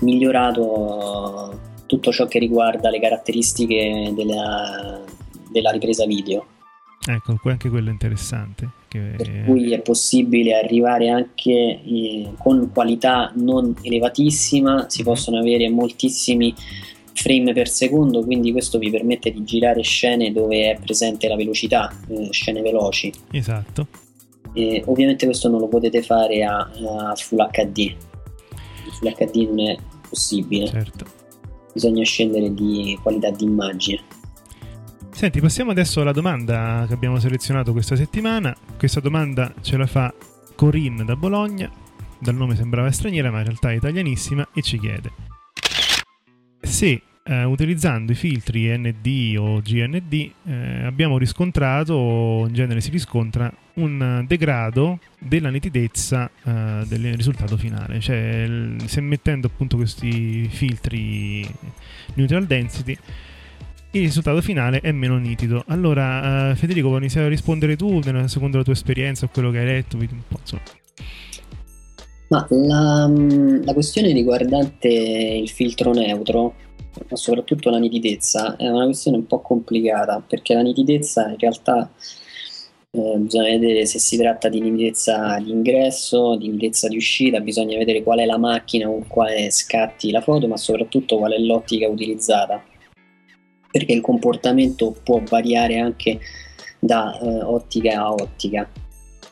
migliorato 0.00 1.70
tutto 1.92 2.10
ciò 2.10 2.24
che 2.26 2.38
riguarda 2.38 2.88
le 2.88 2.98
caratteristiche 2.98 4.14
della, 4.16 4.98
della 5.50 5.70
ripresa 5.70 6.06
video. 6.06 6.46
Ecco, 7.06 7.36
anche 7.50 7.68
quello 7.68 7.90
è 7.90 7.92
interessante. 7.92 8.70
Che... 8.88 8.98
Per 9.14 9.44
cui 9.44 9.74
è 9.74 9.80
possibile 9.80 10.54
arrivare 10.54 11.10
anche 11.10 11.52
eh, 11.52 12.32
con 12.38 12.70
qualità 12.72 13.30
non 13.34 13.74
elevatissima, 13.82 14.86
si 14.88 15.02
mhm. 15.02 15.06
possono 15.06 15.38
avere 15.38 15.68
moltissimi 15.68 16.54
frame 17.12 17.52
per 17.52 17.68
secondo, 17.68 18.24
quindi 18.24 18.52
questo 18.52 18.78
vi 18.78 18.88
permette 18.88 19.30
di 19.30 19.44
girare 19.44 19.82
scene 19.82 20.32
dove 20.32 20.70
è 20.70 20.78
presente 20.82 21.28
la 21.28 21.36
velocità, 21.36 21.94
eh, 22.08 22.28
scene 22.30 22.62
veloci. 22.62 23.12
Esatto. 23.32 23.86
E 24.54 24.82
ovviamente 24.86 25.26
questo 25.26 25.50
non 25.50 25.60
lo 25.60 25.68
potete 25.68 26.02
fare 26.02 26.42
a, 26.42 26.56
a 26.56 27.14
Full 27.16 27.50
HD. 27.50 27.94
Full 28.98 29.14
HD 29.14 29.46
non 29.46 29.60
è 29.60 29.76
possibile. 30.08 30.66
Certo 30.68 31.20
bisogna 31.72 32.04
scendere 32.04 32.52
di 32.52 32.98
qualità 33.02 33.30
di 33.30 33.44
immagine. 33.44 34.00
Senti, 35.10 35.40
passiamo 35.40 35.70
adesso 35.70 36.00
alla 36.00 36.12
domanda 36.12 36.84
che 36.86 36.94
abbiamo 36.94 37.18
selezionato 37.18 37.72
questa 37.72 37.96
settimana. 37.96 38.56
Questa 38.78 39.00
domanda 39.00 39.52
ce 39.60 39.76
la 39.76 39.86
fa 39.86 40.12
Corinne 40.54 41.04
da 41.04 41.16
Bologna, 41.16 41.70
dal 42.18 42.34
nome 42.34 42.56
sembrava 42.56 42.90
straniera 42.90 43.30
ma 43.30 43.38
in 43.38 43.44
realtà 43.44 43.70
è 43.70 43.76
italianissima 43.76 44.48
e 44.54 44.62
ci 44.62 44.78
chiede 44.78 45.30
se 46.62 47.02
eh, 47.24 47.44
utilizzando 47.44 48.12
i 48.12 48.14
filtri 48.14 48.76
ND 48.76 49.36
o 49.38 49.60
GND 49.60 50.30
eh, 50.44 50.82
abbiamo 50.84 51.18
riscontrato, 51.18 51.94
o 51.94 52.46
in 52.46 52.54
genere 52.54 52.80
si 52.80 52.90
riscontra, 52.90 53.52
un 53.74 54.24
degrado 54.26 54.98
della 55.18 55.48
nitidezza 55.50 56.30
eh, 56.44 56.84
del 56.86 57.14
risultato 57.14 57.56
finale. 57.56 58.00
Cioè, 58.00 58.48
se 58.84 59.00
mettendo 59.00 59.46
appunto 59.46 59.76
questi 59.76 60.48
filtri 60.48 61.48
neutral 62.14 62.46
density 62.46 62.96
il 63.94 64.02
risultato 64.02 64.40
finale 64.40 64.80
è 64.80 64.90
meno 64.90 65.18
nitido. 65.18 65.64
Allora, 65.66 66.50
uh, 66.50 66.54
Federico, 66.54 66.88
vuoi 66.88 67.00
iniziare 67.00 67.26
a 67.26 67.28
rispondere 67.28 67.76
tu, 67.76 68.00
secondo 68.26 68.56
la 68.56 68.64
tua 68.64 68.72
esperienza 68.72 69.26
o 69.26 69.28
quello 69.30 69.50
che 69.50 69.58
hai 69.58 69.66
letto? 69.66 69.98
La, 72.28 73.06
mm, 73.06 73.64
la 73.64 73.74
questione 73.74 74.12
riguardante 74.12 74.88
il 74.88 75.50
filtro 75.50 75.92
neutro, 75.92 76.54
ma 77.08 77.16
soprattutto 77.16 77.70
la 77.70 77.78
nitidezza, 77.78 78.56
è 78.56 78.68
una 78.68 78.84
questione 78.84 79.16
un 79.18 79.26
po' 79.26 79.40
complicata 79.40 80.22
perché 80.26 80.54
la 80.54 80.62
nitidezza 80.62 81.28
in 81.28 81.38
realtà 81.38 81.90
eh, 82.94 83.16
bisogna 83.16 83.48
vedere 83.48 83.86
se 83.86 83.98
si 83.98 84.18
tratta 84.18 84.48
di 84.50 84.60
nitidezza 84.60 85.38
di 85.38 85.50
ingresso, 85.50 86.36
di 86.36 86.48
nitidezza 86.48 86.88
di 86.88 86.96
uscita, 86.96 87.40
bisogna 87.40 87.78
vedere 87.78 88.02
qual 88.02 88.18
è 88.18 88.26
la 88.26 88.36
macchina 88.36 88.86
con 88.86 89.06
quale 89.06 89.50
scatti 89.50 90.10
la 90.10 90.20
foto, 90.20 90.46
ma 90.46 90.58
soprattutto 90.58 91.16
qual 91.16 91.32
è 91.32 91.38
l'ottica 91.38 91.88
utilizzata, 91.88 92.62
perché 93.70 93.92
il 93.92 94.02
comportamento 94.02 94.94
può 95.02 95.22
variare 95.24 95.78
anche 95.78 96.20
da 96.78 97.18
eh, 97.18 97.42
ottica 97.42 97.98
a 97.98 98.12
ottica. 98.12 98.68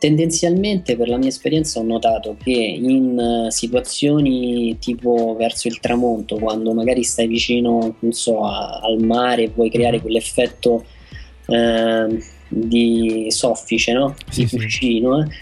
Tendenzialmente 0.01 0.97
per 0.97 1.09
la 1.09 1.19
mia 1.19 1.29
esperienza 1.29 1.79
ho 1.79 1.83
notato 1.83 2.35
che 2.43 2.53
in 2.53 3.19
uh, 3.19 3.51
situazioni 3.51 4.79
tipo 4.79 5.37
verso 5.37 5.69
il 5.69 5.79
tramonto, 5.79 6.39
quando 6.39 6.73
magari 6.73 7.03
stai 7.03 7.27
vicino 7.27 7.97
so, 8.09 8.43
a, 8.47 8.81
al 8.83 8.99
mare 8.99 9.43
e 9.43 9.49
vuoi 9.55 9.69
creare 9.69 9.97
mm-hmm. 9.97 10.01
quell'effetto 10.01 10.85
eh, 11.49 12.19
di 12.49 13.27
soffice, 13.29 13.93
no? 13.93 14.15
Sì, 14.31 14.45
di 14.45 14.49
cuscino. 14.49 15.23
Sì. 15.23 15.29
Eh. 15.29 15.35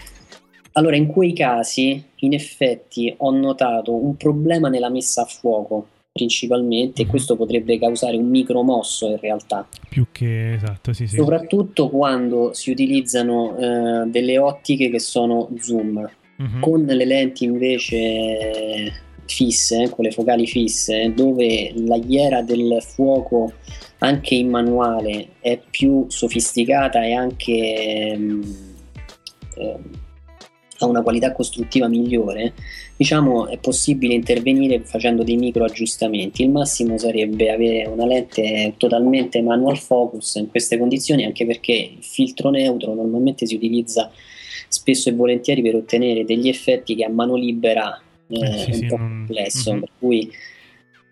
Allora, 0.73 0.97
in 0.97 1.07
quei 1.07 1.31
casi, 1.31 2.03
in 2.17 2.33
effetti, 2.33 3.13
ho 3.15 3.31
notato 3.31 3.95
un 3.95 4.17
problema 4.17 4.67
nella 4.67 4.89
messa 4.89 5.21
a 5.21 5.25
fuoco 5.25 5.87
principalmente, 6.19 7.01
e 7.01 7.05
mhm. 7.05 7.09
questo 7.09 7.35
potrebbe 7.35 7.79
causare 7.79 8.17
un 8.17 8.27
micromosso 8.27 9.07
in 9.07 9.17
realtà. 9.19 9.67
Più 9.87 10.07
che 10.11 10.53
esatto, 10.53 10.91
sì, 10.91 11.07
sì. 11.07 11.15
Soprattutto 11.15 11.89
quando 11.89 12.53
si 12.53 12.71
utilizzano 12.71 13.57
eh, 13.57 14.09
delle 14.09 14.37
ottiche 14.37 14.89
che 14.89 14.99
sono 14.99 15.49
zoom. 15.59 16.09
Mm-hmm. 16.41 16.61
Con 16.61 16.83
le 16.83 17.05
lenti 17.05 17.43
invece 17.43 18.93
fisse, 19.25 19.89
con 19.89 20.05
le 20.05 20.11
focali 20.11 20.47
fisse, 20.47 21.13
dove 21.13 21.73
la 21.75 21.97
ghiera 21.97 22.41
del 22.41 22.81
fuoco 22.81 23.51
anche 23.99 24.35
in 24.35 24.49
manuale 24.49 25.31
è 25.41 25.59
più 25.69 26.05
sofisticata 26.07 27.03
e 27.03 27.13
anche 27.13 27.51
eh, 27.51 28.39
ha 30.79 30.85
una 30.85 31.01
qualità 31.01 31.33
costruttiva 31.33 31.89
migliore, 31.89 32.53
diciamo 32.99 33.47
è 33.47 33.57
possibile 33.59 34.13
intervenire 34.13 34.81
facendo 34.81 35.23
dei 35.23 35.37
micro 35.37 35.63
aggiustamenti. 35.63 36.43
Il 36.43 36.49
massimo 36.49 36.97
sarebbe 36.97 37.49
avere 37.49 37.87
una 37.87 38.05
lente 38.05 38.73
totalmente 38.75 39.41
manual 39.41 39.77
focus 39.77 40.35
in 40.35 40.49
queste 40.49 40.77
condizioni, 40.77 41.23
anche 41.23 41.45
perché 41.45 41.71
il 41.71 42.03
filtro 42.03 42.49
neutro 42.49 42.93
normalmente 42.93 43.45
si 43.45 43.55
utilizza 43.55 44.11
spesso 44.67 45.07
e 45.07 45.13
volentieri 45.13 45.61
per 45.61 45.75
ottenere 45.75 46.25
degli 46.25 46.49
effetti 46.49 46.93
che 46.95 47.05
a 47.05 47.09
mano 47.09 47.35
libera 47.35 47.97
eh, 48.27 48.37
eh, 48.37 48.57
sì, 48.57 48.63
è 48.63 48.67
un 48.67 48.73
sì, 48.73 48.85
po' 48.87 48.97
non... 48.97 49.07
complesso, 49.07 49.71
mm-hmm. 49.71 49.79
per 49.79 49.89
cui 49.97 50.31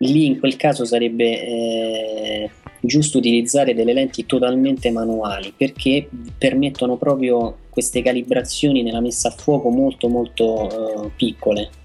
lì 0.00 0.26
in 0.26 0.38
quel 0.40 0.56
caso 0.56 0.84
sarebbe 0.84 1.24
eh, 1.24 2.50
giusto 2.82 3.16
utilizzare 3.16 3.72
delle 3.72 3.94
lenti 3.94 4.26
totalmente 4.26 4.90
manuali 4.90 5.54
perché 5.56 6.06
permettono 6.36 6.96
proprio 6.96 7.56
queste 7.70 8.02
calibrazioni 8.02 8.82
nella 8.82 9.00
messa 9.00 9.28
a 9.28 9.30
fuoco 9.30 9.70
molto 9.70 10.08
molto 10.08 11.04
uh, 11.04 11.10
piccole. 11.16 11.77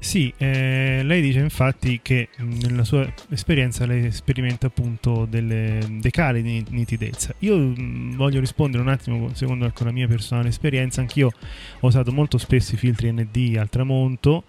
Sì, 0.00 0.32
eh, 0.38 1.00
lei 1.02 1.20
dice 1.20 1.40
infatti 1.40 1.98
che 2.00 2.28
nella 2.36 2.84
sua 2.84 3.12
esperienza 3.30 3.84
lei 3.84 4.12
sperimenta 4.12 4.68
appunto 4.68 5.26
delle, 5.28 5.80
dei 6.00 6.10
cali 6.12 6.40
di 6.40 6.64
nitidezza. 6.70 7.34
Io 7.40 7.58
mh, 7.58 8.14
voglio 8.16 8.38
rispondere 8.38 8.82
un 8.82 8.88
attimo 8.88 9.34
secondo 9.34 9.66
ecco, 9.66 9.84
la 9.84 9.90
mia 9.90 10.06
personale 10.06 10.48
esperienza, 10.48 11.00
anch'io 11.00 11.32
ho 11.80 11.86
usato 11.86 12.12
molto 12.12 12.38
spesso 12.38 12.74
i 12.74 12.78
filtri 12.78 13.12
ND 13.12 13.56
al 13.58 13.68
tramonto 13.68 14.44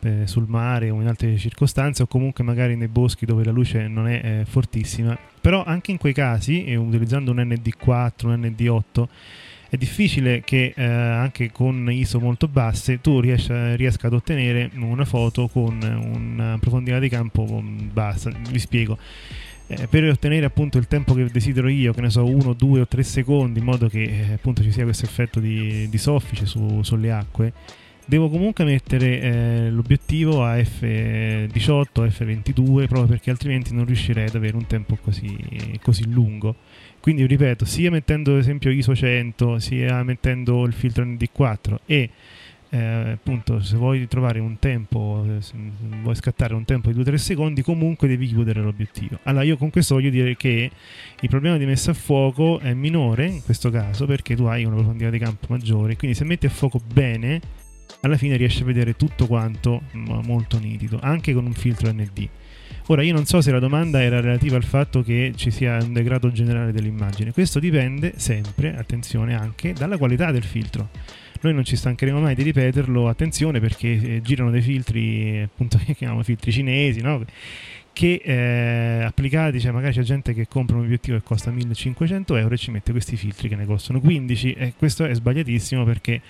eh, 0.00 0.26
sul 0.26 0.46
mare 0.48 0.90
o 0.90 1.00
in 1.00 1.06
altre 1.06 1.36
circostanze 1.36 2.02
o 2.02 2.06
comunque 2.06 2.42
magari 2.42 2.74
nei 2.74 2.88
boschi 2.88 3.26
dove 3.26 3.44
la 3.44 3.52
luce 3.52 3.86
non 3.86 4.08
è 4.08 4.20
eh, 4.24 4.44
fortissima. 4.46 5.16
Però 5.40 5.62
anche 5.62 5.90
in 5.90 5.98
quei 5.98 6.14
casi, 6.14 6.74
utilizzando 6.74 7.30
un 7.30 7.38
ND4, 7.38 8.26
un 8.26 8.54
ND8, 8.56 9.04
è 9.74 9.76
difficile 9.76 10.40
che 10.42 10.72
eh, 10.74 10.84
anche 10.84 11.50
con 11.50 11.90
ISO 11.90 12.20
molto 12.20 12.48
basse 12.48 13.00
tu 13.00 13.20
riesca, 13.20 13.74
riesca, 13.74 14.06
ad 14.06 14.14
ottenere 14.14 14.70
una 14.76 15.04
foto 15.04 15.48
con 15.48 15.78
una 15.82 16.56
profondità 16.58 16.98
di 16.98 17.08
campo 17.08 17.62
bassa. 17.92 18.30
Vi 18.50 18.58
spiego. 18.58 18.96
Eh, 19.66 19.86
per 19.88 20.04
ottenere 20.04 20.44
appunto 20.44 20.78
il 20.78 20.86
tempo 20.86 21.14
che 21.14 21.24
desidero 21.24 21.68
io, 21.68 21.92
che 21.92 22.02
ne 22.02 22.10
so, 22.10 22.24
uno, 22.24 22.52
due 22.52 22.80
o 22.80 22.86
tre 22.86 23.02
secondi, 23.02 23.58
in 23.58 23.64
modo 23.64 23.88
che 23.88 24.02
eh, 24.02 24.32
appunto 24.34 24.62
ci 24.62 24.70
sia 24.70 24.84
questo 24.84 25.06
effetto 25.06 25.40
di, 25.40 25.88
di 25.88 25.98
soffice 25.98 26.46
su, 26.46 26.82
sulle 26.82 27.10
acque, 27.10 27.52
devo 28.04 28.28
comunque 28.28 28.64
mettere 28.64 29.20
eh, 29.20 29.70
l'obiettivo 29.70 30.44
a 30.44 30.56
F18, 30.56 31.48
F22, 31.50 32.86
proprio 32.86 33.06
perché 33.06 33.30
altrimenti 33.30 33.74
non 33.74 33.86
riuscirei 33.86 34.26
ad 34.26 34.34
avere 34.34 34.56
un 34.56 34.66
tempo 34.66 34.96
così, 35.02 35.36
così 35.82 36.08
lungo. 36.08 36.54
Quindi 37.04 37.26
ripeto, 37.26 37.66
sia 37.66 37.90
mettendo 37.90 38.32
ad 38.32 38.38
esempio 38.38 38.70
ISO 38.70 38.96
100, 38.96 39.58
sia 39.58 40.02
mettendo 40.02 40.64
il 40.64 40.72
filtro 40.72 41.04
ND4 41.04 41.76
e 41.84 42.08
eh, 42.70 42.78
appunto 42.78 43.60
se 43.60 43.76
vuoi 43.76 44.08
trovare 44.08 44.38
un 44.38 44.58
tempo, 44.58 45.22
vuoi 46.00 46.14
scattare 46.14 46.54
un 46.54 46.64
tempo 46.64 46.90
di 46.90 46.98
2-3 46.98 47.14
secondi, 47.16 47.60
comunque 47.60 48.08
devi 48.08 48.26
chiudere 48.28 48.62
l'obiettivo. 48.62 49.18
Allora 49.24 49.44
io 49.44 49.58
con 49.58 49.68
questo 49.68 49.96
voglio 49.96 50.08
dire 50.08 50.34
che 50.34 50.70
il 51.20 51.28
problema 51.28 51.58
di 51.58 51.66
messa 51.66 51.90
a 51.90 51.94
fuoco 51.94 52.58
è 52.58 52.72
minore 52.72 53.26
in 53.26 53.42
questo 53.42 53.68
caso 53.68 54.06
perché 54.06 54.34
tu 54.34 54.44
hai 54.44 54.64
una 54.64 54.76
profondità 54.76 55.10
di 55.10 55.18
campo 55.18 55.44
maggiore, 55.50 55.96
quindi 55.96 56.16
se 56.16 56.24
metti 56.24 56.46
a 56.46 56.50
fuoco 56.50 56.80
bene 56.90 57.38
alla 58.00 58.16
fine 58.16 58.36
riesci 58.36 58.62
a 58.62 58.64
vedere 58.64 58.96
tutto 58.96 59.26
quanto 59.26 59.82
molto 59.92 60.58
nitido, 60.58 60.98
anche 61.02 61.34
con 61.34 61.44
un 61.44 61.52
filtro 61.52 61.92
ND. 61.92 62.28
Ora 62.88 63.02
io 63.02 63.14
non 63.14 63.24
so 63.24 63.40
se 63.40 63.50
la 63.50 63.60
domanda 63.60 64.02
era 64.02 64.20
relativa 64.20 64.56
al 64.56 64.64
fatto 64.64 65.02
che 65.02 65.32
ci 65.36 65.50
sia 65.50 65.78
un 65.82 65.94
degrado 65.94 66.30
generale 66.30 66.70
dell'immagine, 66.70 67.32
questo 67.32 67.58
dipende 67.58 68.12
sempre, 68.16 68.76
attenzione, 68.76 69.34
anche 69.34 69.72
dalla 69.72 69.96
qualità 69.96 70.30
del 70.30 70.44
filtro. 70.44 70.90
Noi 71.40 71.54
non 71.54 71.64
ci 71.64 71.76
stancheremo 71.76 72.20
mai 72.20 72.34
di 72.34 72.42
ripeterlo, 72.42 73.08
attenzione 73.08 73.58
perché 73.58 73.88
eh, 73.88 74.20
girano 74.22 74.50
dei 74.50 74.60
filtri, 74.60 75.40
appunto 75.40 75.78
che 75.84 75.94
chiamiamo 75.94 76.22
filtri 76.22 76.52
cinesi, 76.52 77.00
no? 77.00 77.24
Che 77.94 78.20
eh, 78.22 79.04
applicati, 79.04 79.60
cioè 79.60 79.70
magari 79.70 79.94
c'è 79.94 80.02
gente 80.02 80.34
che 80.34 80.48
compra 80.48 80.76
un 80.76 80.82
obiettivo 80.82 81.16
che 81.16 81.22
costa 81.22 81.50
1500 81.52 82.36
euro 82.36 82.54
e 82.54 82.58
ci 82.58 82.72
mette 82.72 82.90
questi 82.90 83.16
filtri 83.16 83.48
che 83.48 83.54
ne 83.54 83.64
costano 83.64 84.00
15 84.00 84.52
e 84.52 84.74
questo 84.76 85.04
è 85.04 85.14
sbagliatissimo 85.14 85.84
perché 85.84 86.20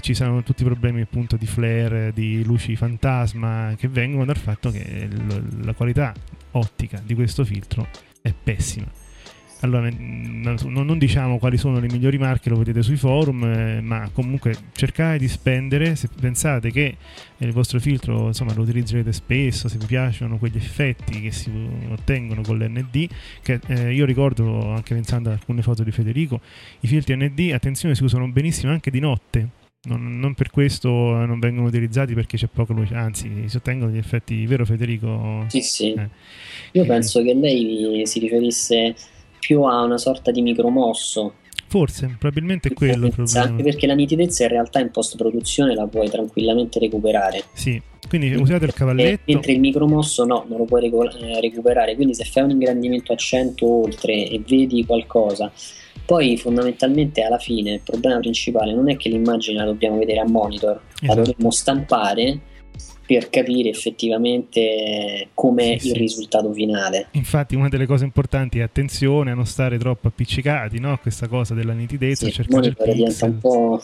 ci 0.00 0.14
saranno 0.14 0.44
tutti 0.44 0.62
i 0.62 0.64
problemi 0.64 1.00
appunto 1.00 1.36
di 1.36 1.46
flare, 1.46 2.12
di 2.14 2.44
luci 2.44 2.76
fantasma 2.76 3.74
che 3.76 3.88
vengono 3.88 4.24
dal 4.24 4.36
fatto 4.36 4.70
che 4.70 5.08
l- 5.10 5.64
la 5.64 5.72
qualità 5.74 6.14
ottica 6.52 7.02
di 7.04 7.14
questo 7.14 7.44
filtro 7.44 7.88
è 8.22 8.32
pessima. 8.32 8.86
Allora, 9.60 9.90
non 9.90 10.98
diciamo 10.98 11.38
quali 11.38 11.56
sono 11.56 11.80
le 11.80 11.88
migliori 11.88 12.16
marche, 12.16 12.48
lo 12.48 12.56
vedete 12.56 12.82
sui 12.82 12.96
forum, 12.96 13.42
eh, 13.42 13.80
ma 13.80 14.08
comunque 14.12 14.54
cercate 14.72 15.18
di 15.18 15.26
spendere, 15.26 15.96
se 15.96 16.08
pensate 16.20 16.70
che 16.70 16.96
il 17.38 17.52
vostro 17.52 17.80
filtro 17.80 18.28
insomma, 18.28 18.54
lo 18.54 18.62
utilizzerete 18.62 19.12
spesso, 19.12 19.68
se 19.68 19.76
vi 19.78 19.86
piacciono 19.86 20.38
quegli 20.38 20.56
effetti 20.56 21.20
che 21.20 21.32
si 21.32 21.50
ottengono 21.90 22.42
con 22.42 22.56
l'ND, 22.56 23.08
che 23.42 23.58
eh, 23.66 23.92
io 23.92 24.04
ricordo 24.04 24.70
anche 24.70 24.94
pensando 24.94 25.30
a 25.30 25.32
alcune 25.32 25.62
foto 25.62 25.82
di 25.82 25.90
Federico, 25.90 26.40
i 26.80 26.86
filtri 26.86 27.16
ND, 27.16 27.50
attenzione, 27.52 27.96
si 27.96 28.04
usano 28.04 28.28
benissimo 28.28 28.70
anche 28.70 28.92
di 28.92 29.00
notte, 29.00 29.48
non, 29.88 30.18
non, 30.18 30.34
per 30.34 30.50
questo 30.50 30.88
non 30.88 31.40
vengono 31.40 31.66
utilizzati 31.66 32.14
perché 32.14 32.36
c'è 32.36 32.46
poca 32.46 32.72
luce, 32.72 32.94
anzi 32.94 33.44
si 33.46 33.56
ottengono 33.56 33.90
gli 33.90 33.96
effetti, 33.96 34.46
vero 34.46 34.64
Federico? 34.64 35.46
Sì, 35.48 35.62
sì. 35.62 35.92
Eh. 35.94 36.08
Io 36.72 36.82
eh. 36.82 36.86
penso 36.86 37.22
che 37.22 37.34
lei 37.34 38.02
si 38.06 38.18
riferisse 38.20 38.94
più 39.38 39.62
a 39.62 39.82
una 39.82 39.98
sorta 39.98 40.30
di 40.30 40.42
micromosso. 40.42 41.34
Forse, 41.66 42.16
probabilmente 42.18 42.68
è 42.68 42.72
quello 42.72 43.06
il 43.06 43.12
problema. 43.12 43.46
Anche 43.46 43.62
perché 43.62 43.86
la 43.86 43.94
nitidezza 43.94 44.44
in 44.44 44.48
realtà 44.48 44.80
in 44.80 44.90
post-produzione 44.90 45.74
la 45.74 45.86
puoi 45.86 46.08
tranquillamente 46.08 46.78
recuperare. 46.78 47.44
Sì, 47.52 47.80
quindi 48.08 48.34
usate 48.34 48.64
il 48.64 48.72
cavalletto. 48.72 49.22
Mentre 49.26 49.52
il 49.52 49.60
micromosso 49.60 50.24
no, 50.24 50.46
non 50.48 50.58
lo 50.58 50.64
puoi 50.64 50.86
eh, 50.86 51.40
recuperare. 51.40 51.94
Quindi 51.94 52.14
se 52.14 52.24
fai 52.24 52.44
un 52.44 52.50
ingrandimento 52.50 53.12
a 53.12 53.16
100 53.16 53.66
oltre 53.66 54.28
e 54.28 54.42
vedi 54.46 54.84
qualcosa 54.86 55.52
poi 56.08 56.38
fondamentalmente 56.38 57.20
alla 57.20 57.36
fine 57.36 57.72
il 57.72 57.80
problema 57.84 58.18
principale 58.18 58.72
non 58.72 58.88
è 58.88 58.96
che 58.96 59.10
l'immagine 59.10 59.58
la 59.58 59.66
dobbiamo 59.66 59.98
vedere 59.98 60.20
a 60.20 60.26
monitor, 60.26 60.80
esatto. 61.02 61.06
la 61.06 61.14
dovremmo 61.14 61.50
stampare 61.50 62.40
per 63.08 63.30
capire 63.30 63.70
effettivamente 63.70 65.28
com'è 65.32 65.78
sì, 65.78 65.86
il 65.86 65.92
sì. 65.94 65.98
risultato 65.98 66.52
finale. 66.52 67.06
Infatti 67.12 67.56
una 67.56 67.70
delle 67.70 67.86
cose 67.86 68.04
importanti 68.04 68.58
è 68.58 68.62
attenzione 68.62 69.30
a 69.30 69.34
non 69.34 69.46
stare 69.46 69.78
troppo 69.78 70.08
appiccicati, 70.08 70.78
no? 70.78 70.98
Questa 71.00 71.26
cosa 71.26 71.54
della 71.54 71.72
nitidezza, 71.72 72.26
sì, 72.26 72.32
cercare 72.32 72.66
il 72.66 72.76
pixel. 72.76 72.94
diventa 72.94 73.24
un 73.24 73.38
po' 73.38 73.82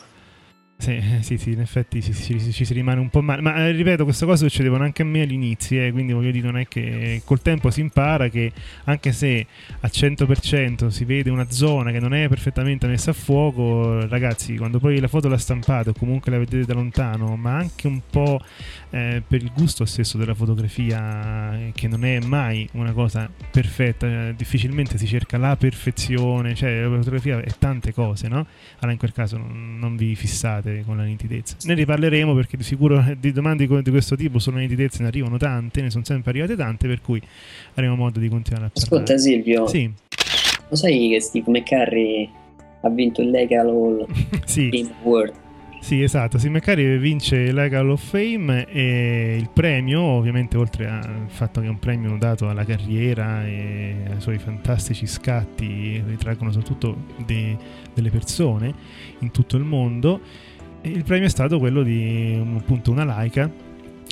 Sì, 0.76 1.00
sì, 1.20 1.38
sì, 1.38 1.52
in 1.52 1.60
effetti 1.60 2.02
ci, 2.02 2.12
ci, 2.12 2.52
ci, 2.52 2.64
si 2.64 2.74
rimane 2.74 3.00
un 3.00 3.08
po' 3.08 3.22
male. 3.22 3.40
Ma 3.40 3.56
eh, 3.56 3.70
ripeto, 3.70 4.04
queste 4.04 4.26
cose 4.26 4.48
succedevano 4.48 4.82
anche 4.84 5.02
a 5.02 5.04
me 5.04 5.22
all'inizio, 5.22 5.82
eh, 5.82 5.92
quindi 5.92 6.12
voglio 6.12 6.32
dire, 6.32 6.44
non 6.46 6.58
è 6.58 6.66
che 6.66 7.22
col 7.24 7.40
tempo 7.40 7.70
si 7.70 7.80
impara 7.80 8.28
che 8.28 8.52
anche 8.84 9.12
se 9.12 9.46
al 9.80 9.90
100% 9.92 10.88
si 10.88 11.04
vede 11.04 11.30
una 11.30 11.48
zona 11.48 11.90
che 11.90 12.00
non 12.00 12.12
è 12.12 12.28
perfettamente 12.28 12.86
messa 12.86 13.12
a 13.12 13.14
fuoco, 13.14 14.06
ragazzi, 14.08 14.56
quando 14.56 14.78
poi 14.78 15.00
la 15.00 15.08
foto 15.08 15.28
la 15.28 15.38
stampate 15.38 15.90
o 15.90 15.92
comunque 15.94 16.30
la 16.32 16.38
vedete 16.38 16.66
da 16.66 16.74
lontano, 16.74 17.34
ma 17.36 17.56
anche 17.56 17.86
un 17.86 18.00
po' 18.10 18.40
eh, 18.90 19.22
per 19.26 19.42
il 19.42 19.52
gusto 19.54 19.84
stesso 19.86 20.18
della 20.18 20.34
fotografia, 20.34 21.54
eh, 21.56 21.72
che 21.74 21.88
non 21.88 22.04
è 22.04 22.18
mai 22.20 22.68
una 22.72 22.92
cosa 22.92 23.30
perfetta, 23.50 24.06
eh, 24.28 24.34
difficilmente 24.36 24.98
si 24.98 25.06
cerca 25.06 25.38
la 25.38 25.56
perfezione, 25.56 26.54
cioè 26.54 26.82
la 26.82 26.96
fotografia 26.96 27.40
è 27.40 27.52
tante 27.58 27.92
cose, 27.94 28.28
no? 28.28 28.46
Allora 28.76 28.92
in 28.92 28.98
quel 28.98 29.12
caso 29.12 29.38
non, 29.38 29.78
non 29.78 29.96
vi 29.96 30.14
fissate 30.14 30.63
con 30.84 30.96
la 30.96 31.04
nitidezza. 31.04 31.56
Ne 31.64 31.74
riparleremo 31.74 32.34
perché 32.34 32.56
di 32.56 32.62
sicuro 32.62 33.04
di 33.18 33.32
domande 33.32 33.66
di 33.66 33.90
questo 33.90 34.16
tipo 34.16 34.38
sulla 34.38 34.58
nitidezza 34.58 35.02
ne 35.02 35.08
arrivano 35.08 35.36
tante, 35.36 35.82
ne 35.82 35.90
sono 35.90 36.04
sempre 36.04 36.30
arrivate 36.30 36.56
tante, 36.56 36.86
per 36.86 37.00
cui 37.00 37.20
avremo 37.72 37.96
modo 37.96 38.18
di 38.18 38.28
continuare 38.28 38.66
a 38.66 38.70
parlare. 38.72 39.02
Ascolta 39.02 39.18
Silvio, 39.18 39.66
sì. 39.66 39.90
lo 40.68 40.76
sai 40.76 41.10
che 41.10 41.20
Steve 41.20 41.50
McCarry 41.50 42.30
ha 42.80 42.88
vinto 42.90 43.22
il 43.22 43.30
Legal 43.30 43.68
Hall 43.68 44.06
sì. 44.44 44.68
Game 44.68 44.94
World? 45.02 45.42
Sì, 45.84 46.02
esatto. 46.02 46.38
Steve 46.38 46.54
McCarry 46.56 46.96
vince 46.96 47.52
Legal 47.52 47.90
of 47.90 48.02
Fame 48.02 48.66
e 48.68 49.36
il 49.38 49.50
premio, 49.52 50.00
ovviamente, 50.00 50.56
oltre 50.56 50.88
al 50.88 51.26
fatto 51.26 51.60
che 51.60 51.66
è 51.66 51.68
un 51.68 51.78
premio 51.78 52.16
dato 52.16 52.48
alla 52.48 52.64
carriera 52.64 53.44
e 53.44 53.96
ai 54.08 54.18
suoi 54.18 54.38
fantastici 54.38 55.06
scatti, 55.06 56.02
ritraggono 56.06 56.50
soprattutto 56.52 56.96
de- 57.26 57.54
delle 57.92 58.08
persone 58.08 58.72
in 59.18 59.30
tutto 59.30 59.58
il 59.58 59.64
mondo. 59.64 60.20
Il 60.84 61.04
premio 61.04 61.26
è 61.26 61.30
stato 61.30 61.58
quello 61.58 61.82
di 61.82 62.40
appunto 62.56 62.90
una 62.90 63.04
Leica, 63.04 63.50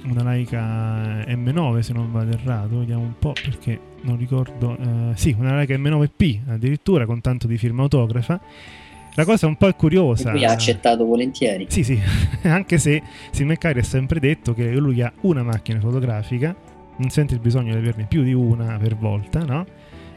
una 0.04 0.22
Leica 0.30 1.24
M9 1.24 1.78
se 1.80 1.92
non 1.92 2.10
vado 2.10 2.32
errato, 2.32 2.78
vediamo 2.78 3.02
un 3.02 3.14
po' 3.18 3.32
perché 3.32 3.78
non 4.02 4.16
ricordo. 4.16 4.76
Eh, 4.76 5.16
sì, 5.16 5.34
una 5.38 5.56
Leica 5.56 5.74
M9P 5.76 6.40
addirittura 6.48 7.06
con 7.06 7.20
tanto 7.20 7.46
di 7.46 7.56
firma 7.58 7.82
autografa 7.82 8.40
la 9.14 9.24
cosa 9.26 9.46
un 9.46 9.56
po' 9.56 9.68
è 9.68 9.76
curiosa. 9.76 10.30
Lui 10.30 10.44
ha 10.44 10.52
accettato 10.52 11.04
volentieri. 11.04 11.66
Sì, 11.68 11.84
sì, 11.84 12.00
anche 12.44 12.78
se 12.78 13.02
Sim 13.30 13.48
McCarry 13.48 13.80
ha 13.80 13.84
sempre 13.84 14.18
detto 14.20 14.54
che 14.54 14.72
lui 14.72 15.02
ha 15.02 15.12
una 15.22 15.42
macchina 15.42 15.80
fotografica, 15.80 16.56
non 16.96 17.10
sente 17.10 17.34
il 17.34 17.40
bisogno 17.40 17.72
di 17.72 17.78
averne 17.78 18.06
più 18.06 18.22
di 18.22 18.32
una 18.32 18.78
per 18.78 18.96
volta, 18.96 19.40
no? 19.44 19.66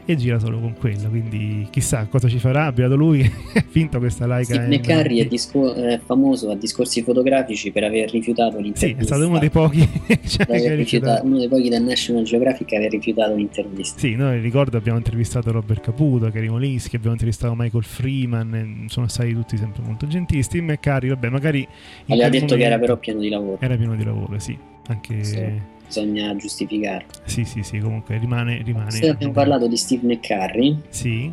E 0.06 0.16
gira 0.16 0.38
solo 0.38 0.60
con 0.60 0.74
quello. 0.78 1.08
Quindi 1.08 1.66
chissà 1.70 2.06
cosa 2.06 2.28
ci 2.28 2.38
farà. 2.38 2.70
Beato 2.72 2.94
lui, 2.94 3.22
ha 3.54 3.64
finto 3.66 3.98
questa 3.98 4.26
Leica. 4.26 4.54
Steve 4.54 4.68
McCarry 4.68 5.18
è, 5.18 5.26
discor- 5.26 5.74
è, 5.74 6.00
famoso 6.04 6.50
a 6.50 6.54
discorsi 6.54 7.02
fotografici 7.02 7.72
per 7.72 7.84
aver 7.84 8.10
rifiutato 8.10 8.58
l'intervista. 8.58 8.86
Sì, 8.86 8.94
è 9.02 9.04
stato 9.04 9.26
uno 9.26 9.38
dei 9.38 9.50
pochi. 9.50 9.86
cioè, 10.26 10.76
rifiutato, 10.76 11.26
uno 11.26 11.38
dei 11.38 11.48
pochi 11.48 11.68
da 11.68 11.80
National 11.80 12.22
Geographic 12.22 12.68
che 12.68 12.76
aveva 12.76 12.90
rifiutato 12.90 13.34
l'intervista. 13.34 13.98
Sì, 13.98 14.14
noi 14.14 14.40
ricordo 14.40 14.76
abbiamo 14.76 14.98
intervistato 14.98 15.50
Robert 15.50 15.82
Caputo, 15.82 16.30
Kerry 16.30 16.48
Molinski, 16.48 16.96
abbiamo 16.96 17.14
intervistato 17.14 17.54
Michael 17.56 17.84
Freeman. 17.84 18.86
Sono 18.88 19.08
stati 19.08 19.34
tutti 19.34 19.56
sempre 19.56 19.82
molto 19.82 20.06
gentili. 20.06 20.42
Steve 20.42 20.64
McCarry, 20.64 21.08
vabbè, 21.08 21.28
magari. 21.28 21.66
Aveva 22.06 22.28
detto 22.28 22.54
che 22.54 22.62
era 22.62 22.78
però 22.78 22.96
pieno 22.96 23.20
di 23.20 23.28
lavoro. 23.28 23.58
Era 23.60 23.76
pieno 23.76 23.96
di 23.96 24.04
lavoro, 24.04 24.38
sì. 24.38 24.56
Anche. 24.86 25.24
Sì 25.24 25.74
bisogna 25.86 26.34
giustificarlo. 26.36 27.08
Sì, 27.24 27.44
sì, 27.44 27.62
sì, 27.62 27.78
comunque 27.78 28.18
rimane... 28.18 28.62
rimane 28.62 28.90
Se 28.90 29.08
abbiamo 29.08 29.32
parlato 29.32 29.66
di 29.66 29.76
Steve 29.76 30.06
McCurry, 30.06 30.78
sì. 30.88 31.30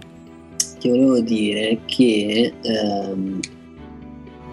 ti 0.79 0.89
volevo 0.89 1.19
dire 1.21 1.79
che 1.85 2.53
ehm, 2.61 3.39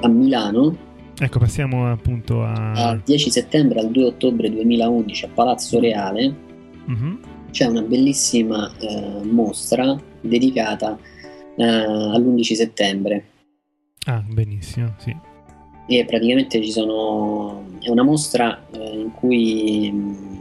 a 0.00 0.08
Milano... 0.08 0.88
Ecco, 1.18 1.38
passiamo 1.38 1.90
appunto 1.90 2.42
a... 2.42 2.72
Dal 2.74 3.02
10 3.04 3.30
settembre 3.30 3.80
al 3.80 3.90
2 3.90 4.04
ottobre 4.04 4.50
2011 4.50 5.24
a 5.26 5.28
Palazzo 5.28 5.78
Reale 5.78 6.34
mm-hmm. 6.90 7.14
c'è 7.50 7.66
una 7.66 7.82
bellissima 7.82 8.72
eh, 8.78 9.20
mostra 9.24 10.00
dedicata 10.20 10.98
eh, 11.56 11.64
all'11 11.64 12.52
settembre. 12.54 13.24
Ah, 14.06 14.24
benissimo, 14.26 14.94
sì 14.96 15.28
e 15.98 16.04
praticamente 16.04 16.62
ci 16.62 16.70
sono 16.70 17.64
è 17.80 17.88
una 17.88 18.04
mostra 18.04 18.64
eh, 18.70 19.00
in 19.00 19.10
cui 19.12 19.90
mh, 19.90 20.38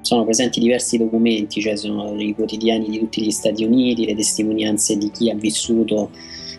sono 0.00 0.24
presenti 0.24 0.58
diversi 0.58 0.96
documenti, 0.96 1.60
cioè 1.60 1.76
sono 1.76 2.18
i 2.18 2.34
quotidiani 2.34 2.88
di 2.88 2.98
tutti 2.98 3.22
gli 3.22 3.30
Stati 3.30 3.62
Uniti, 3.64 4.06
le 4.06 4.14
testimonianze 4.14 4.96
di 4.96 5.10
chi 5.10 5.28
ha 5.30 5.34
vissuto 5.34 6.10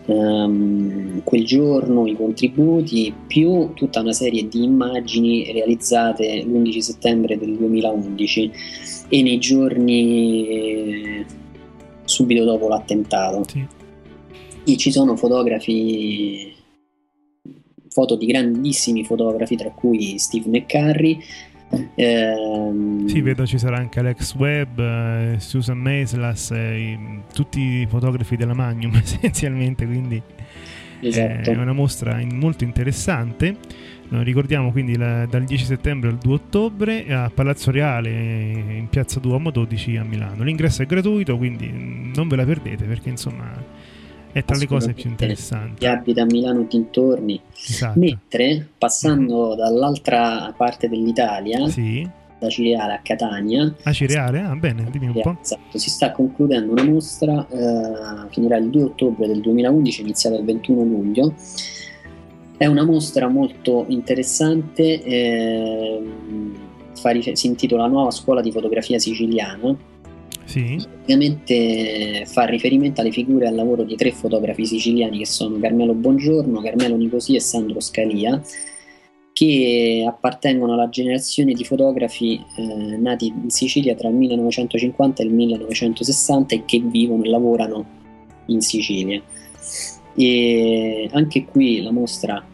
um, 0.05 1.23
quel 1.23 1.45
giorno, 1.45 2.05
i 2.05 2.15
contributi, 2.15 3.11
più 3.25 3.71
tutta 3.73 4.01
una 4.01 4.13
serie 4.13 4.47
di 4.47 4.63
immagini 4.63 5.51
realizzate 5.51 6.43
l'11 6.43 6.77
settembre 6.77 7.39
del 7.39 7.55
2011 7.55 8.51
e 9.09 9.21
nei 9.23 9.39
giorni 9.39 10.47
eh, 10.47 11.25
subito 12.05 12.43
dopo 12.43 12.67
l'attentato. 12.67 13.43
Sì. 13.47 13.65
E 14.63 14.77
ci 14.77 14.91
sono 14.91 15.15
fotografi 15.15 16.50
foto 17.91 18.15
di 18.15 18.25
grandissimi 18.25 19.03
fotografi, 19.03 19.55
tra 19.55 19.69
cui 19.69 20.17
Steve 20.17 20.49
McCurry. 20.49 21.19
Ehm... 21.95 23.07
Sì, 23.07 23.21
vedo 23.21 23.45
ci 23.45 23.57
sarà 23.57 23.77
anche 23.77 23.99
Alex 23.99 24.35
Webb, 24.35 24.79
eh, 24.79 25.35
Susan 25.39 25.77
Maislas, 25.77 26.51
eh, 26.51 26.97
tutti 27.33 27.59
i 27.59 27.85
fotografi 27.87 28.35
della 28.35 28.53
Magnum 28.53 28.95
essenzialmente, 29.01 29.85
quindi 29.85 30.21
esatto. 31.01 31.51
è 31.51 31.55
una 31.55 31.73
mostra 31.73 32.19
in, 32.19 32.37
molto 32.37 32.63
interessante. 32.63 33.57
Ricordiamo 34.13 34.73
quindi 34.73 34.97
la, 34.97 35.25
dal 35.25 35.45
10 35.45 35.63
settembre 35.63 36.09
al 36.09 36.17
2 36.17 36.33
ottobre 36.33 37.05
a 37.13 37.31
Palazzo 37.33 37.71
Reale 37.71 38.09
in 38.09 38.87
piazza 38.89 39.21
Duomo 39.21 39.51
12 39.51 39.95
a 39.95 40.03
Milano. 40.03 40.43
L'ingresso 40.43 40.81
è 40.81 40.85
gratuito, 40.85 41.37
quindi 41.37 41.71
non 42.13 42.27
ve 42.27 42.35
la 42.35 42.43
perdete 42.43 42.83
perché 42.83 43.07
insomma 43.07 43.49
è 44.31 44.43
tra 44.43 44.57
le 44.57 44.67
cose 44.67 44.93
più 44.93 45.09
interessanti. 45.09 45.79
Chi 45.79 45.85
abita 45.85 46.21
a 46.21 46.25
Milano 46.25 46.63
dintorni. 46.63 47.39
Esatto. 47.53 47.99
Mentre 47.99 48.67
passando 48.77 49.49
mm-hmm. 49.49 49.57
dall'altra 49.57 50.53
parte 50.55 50.87
dell'Italia, 50.87 51.67
sì. 51.67 52.07
da 52.39 52.49
Cireale 52.49 52.93
a 52.93 52.99
Catania. 53.01 53.73
A 53.83 53.91
Cireale? 53.91 54.39
Ah, 54.39 54.55
bene, 54.55 54.87
dimmi 54.89 55.07
un 55.07 55.21
po'. 55.21 55.37
Esatto, 55.41 55.77
si 55.77 55.89
sta 55.89 56.11
concludendo 56.11 56.71
una 56.71 56.83
mostra, 56.83 57.45
eh, 57.49 58.29
finirà 58.29 58.57
il 58.57 58.69
2 58.69 58.83
ottobre 58.83 59.27
del 59.27 59.41
2011, 59.41 60.01
iniziata 60.01 60.35
il 60.37 60.45
21 60.45 60.83
luglio. 60.83 61.33
È 62.57 62.65
una 62.67 62.83
mostra 62.83 63.27
molto 63.27 63.85
interessante, 63.87 65.03
eh, 65.03 66.01
si 67.33 67.47
intitola 67.47 67.87
Nuova 67.87 68.11
scuola 68.11 68.41
di 68.41 68.51
fotografia 68.51 68.99
siciliana 68.99 69.89
sì. 70.51 70.85
Ovviamente 71.01 72.25
fa 72.25 72.43
riferimento 72.43 72.99
alle 72.99 73.11
figure 73.11 73.45
e 73.45 73.47
al 73.47 73.55
lavoro 73.55 73.83
di 73.83 73.95
tre 73.95 74.11
fotografi 74.11 74.65
siciliani 74.65 75.19
che 75.19 75.25
sono 75.25 75.57
Carmelo 75.59 75.93
Bongiorno, 75.93 76.59
Carmelo 76.59 76.97
Nicosia 76.97 77.37
e 77.37 77.39
Sandro 77.39 77.79
Scalia, 77.79 78.41
che 79.31 80.05
appartengono 80.05 80.73
alla 80.73 80.89
generazione 80.89 81.53
di 81.53 81.63
fotografi 81.63 82.43
eh, 82.57 82.97
nati 82.97 83.27
in 83.27 83.49
Sicilia 83.49 83.95
tra 83.95 84.09
il 84.09 84.15
1950 84.15 85.23
e 85.23 85.25
il 85.25 85.33
1960 85.33 86.55
e 86.55 86.65
che 86.65 86.79
vivono 86.79 87.23
e 87.23 87.29
lavorano 87.29 87.85
in 88.47 88.59
Sicilia. 88.59 89.21
E 90.15 91.09
anche 91.13 91.45
qui 91.45 91.81
la 91.81 91.91
mostra 91.91 92.45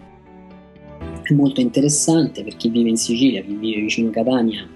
è 1.24 1.34
molto 1.34 1.62
interessante 1.62 2.44
per 2.44 2.56
chi 2.58 2.70
vive 2.70 2.90
in 2.90 2.98
Sicilia, 2.98 3.42
chi 3.42 3.56
vive 3.56 3.82
vicino 3.82 4.10
a 4.10 4.12
Catania. 4.12 4.70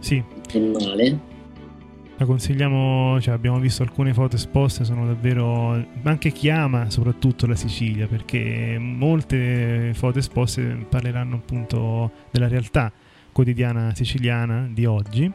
Sì. 0.00 0.22
È 0.52 0.58
male 0.58 1.30
la 2.22 2.24
consigliamo, 2.26 3.20
cioè 3.20 3.34
abbiamo 3.34 3.58
visto 3.58 3.82
alcune 3.82 4.14
foto 4.14 4.36
esposte, 4.36 4.84
sono 4.84 5.06
davvero 5.06 5.84
anche 6.02 6.30
chi 6.30 6.48
ama 6.48 6.88
soprattutto 6.90 7.46
la 7.46 7.56
Sicilia, 7.56 8.06
perché 8.06 8.76
molte 8.78 9.92
foto 9.94 10.18
esposte 10.18 10.62
parleranno 10.88 11.36
appunto 11.36 12.10
della 12.30 12.48
realtà 12.48 12.92
quotidiana 13.32 13.92
siciliana 13.94 14.68
di 14.72 14.86
oggi. 14.86 15.30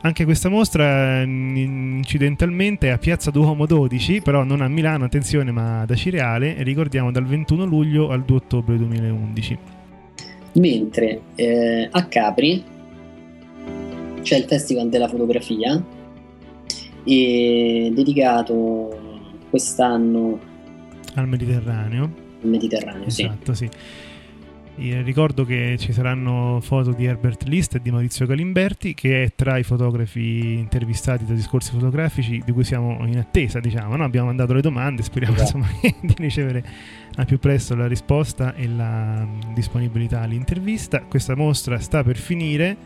Anche 0.00 0.24
questa 0.24 0.48
mostra 0.48 1.22
incidentalmente 1.22 2.86
è 2.86 2.90
a 2.90 2.98
Piazza 2.98 3.30
Duomo 3.30 3.66
12, 3.66 4.22
però 4.22 4.44
non 4.44 4.60
a 4.60 4.68
Milano, 4.68 5.04
attenzione, 5.04 5.50
ma 5.50 5.84
da 5.84 5.94
Cireale, 5.94 6.56
e 6.56 6.62
ricordiamo 6.62 7.10
dal 7.10 7.24
21 7.24 7.64
luglio 7.64 8.10
al 8.10 8.24
2 8.24 8.36
ottobre 8.36 8.76
2011. 8.76 9.58
Mentre 10.52 11.20
eh, 11.34 11.88
a 11.90 12.04
Capri 12.06 12.64
c'è 14.22 14.36
il 14.36 14.44
Festival 14.44 14.88
della 14.88 15.08
fotografia 15.08 15.96
e 17.08 17.90
dedicato 17.94 19.24
quest'anno 19.48 20.38
al 21.14 21.26
Mediterraneo. 21.26 22.04
Al 22.42 22.48
Mediterraneo, 22.48 23.06
esatto, 23.06 23.54
sì. 23.54 23.68
sì. 24.76 25.02
Ricordo 25.02 25.44
che 25.44 25.74
ci 25.76 25.92
saranno 25.92 26.60
foto 26.60 26.92
di 26.92 27.04
Herbert 27.04 27.42
List 27.44 27.74
e 27.74 27.80
di 27.80 27.90
Maurizio 27.90 28.26
Galimberti, 28.26 28.94
che 28.94 29.24
è 29.24 29.32
tra 29.34 29.58
i 29.58 29.64
fotografi 29.64 30.52
intervistati 30.52 31.24
da 31.24 31.34
discorsi 31.34 31.72
fotografici 31.72 32.40
di 32.44 32.52
cui 32.52 32.62
siamo 32.62 33.04
in 33.04 33.18
attesa, 33.18 33.58
diciamo. 33.58 33.96
No? 33.96 34.04
Abbiamo 34.04 34.26
mandato 34.26 34.52
le 34.52 34.60
domande, 34.60 35.02
speriamo 35.02 35.34
esatto. 35.34 35.56
insomma, 35.56 35.80
di 36.00 36.14
ricevere 36.18 36.64
al 37.16 37.26
più 37.26 37.40
presto 37.40 37.74
la 37.74 37.88
risposta 37.88 38.54
e 38.54 38.68
la 38.68 39.26
disponibilità 39.52 40.20
all'intervista. 40.20 41.02
Questa 41.02 41.34
mostra 41.34 41.80
sta 41.80 42.04
per 42.04 42.16
finire, 42.16 42.76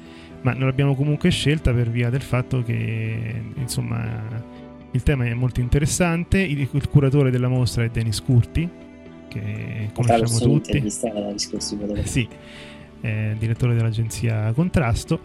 ma 0.43 0.53
non 0.53 0.67
l'abbiamo 0.67 0.95
comunque 0.95 1.31
scelta 1.31 1.73
per 1.73 1.91
via 1.91 2.11
del 2.11 2.23
fatto 2.23 2.63
che, 2.63 3.43
insomma, 3.57 4.43
il 4.91 5.03
tema 5.03 5.25
è 5.25 5.35
molto 5.35 5.61
interessante. 5.61 6.41
Il, 6.41 6.69
il 6.71 6.89
curatore 6.89 7.31
della 7.31 7.49
mostra 7.49 7.85
è 7.85 7.89
Denis 7.89 8.21
Curti, 8.21 8.69
che 9.29 9.91
conosciamo 9.93 10.39
tutti. 10.39 10.81
Eh, 12.01 12.07
sì, 12.07 12.29
è 13.01 13.35
direttore 13.39 13.75
dell'agenzia 13.75 14.53
Contrasto. 14.53 15.21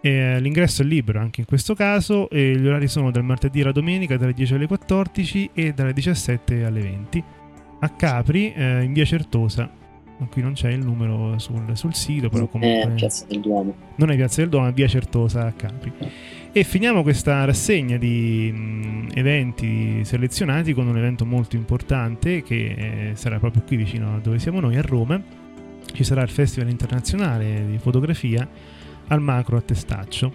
E 0.00 0.38
l'ingresso 0.40 0.82
è 0.82 0.84
libero 0.84 1.18
anche 1.18 1.40
in 1.40 1.46
questo 1.46 1.74
caso 1.74 2.30
e 2.30 2.56
gli 2.56 2.66
orari 2.66 2.86
sono 2.86 3.10
dal 3.10 3.24
martedì 3.24 3.62
alla 3.62 3.72
domenica 3.72 4.16
dalle 4.16 4.32
10 4.32 4.54
alle 4.54 4.68
14 4.68 5.50
e 5.52 5.72
dalle 5.72 5.92
17 5.92 6.64
alle 6.64 6.80
20 6.80 7.24
a 7.80 7.88
Capri 7.88 8.52
eh, 8.52 8.82
in 8.84 8.92
via 8.92 9.04
Certosa 9.04 9.68
qui 10.26 10.42
non 10.42 10.54
c'è 10.54 10.70
il 10.70 10.84
numero 10.84 11.38
sul, 11.38 11.64
sul 11.74 11.94
sito 11.94 12.28
però 12.28 12.46
comunque 12.48 12.90
è 12.90 12.94
Piazza 12.94 13.24
del 13.26 13.40
Duomo 13.40 13.74
non 13.96 14.10
è 14.10 14.16
Piazza 14.16 14.40
del 14.40 14.50
Duomo 14.50 14.68
è 14.68 14.72
via 14.72 14.88
Certosa 14.88 15.46
a 15.46 15.52
Capri 15.52 15.92
e 16.50 16.64
finiamo 16.64 17.02
questa 17.02 17.44
rassegna 17.44 17.98
di 17.98 18.50
mh, 18.50 19.10
eventi 19.14 20.02
selezionati 20.04 20.72
con 20.72 20.88
un 20.88 20.96
evento 20.96 21.26
molto 21.26 21.56
importante 21.56 22.42
che 22.42 23.10
eh, 23.10 23.10
sarà 23.14 23.38
proprio 23.38 23.62
qui 23.66 23.76
vicino 23.76 24.14
a 24.14 24.18
dove 24.18 24.38
siamo 24.38 24.58
noi, 24.58 24.76
a 24.76 24.82
Roma. 24.82 25.22
Ci 25.92 26.04
sarà 26.04 26.22
il 26.22 26.30
Festival 26.30 26.70
internazionale 26.70 27.66
di 27.66 27.78
fotografia 27.78 28.48
al 29.08 29.20
Macro 29.20 29.56
a 29.56 29.60
Testaccio, 29.60 30.32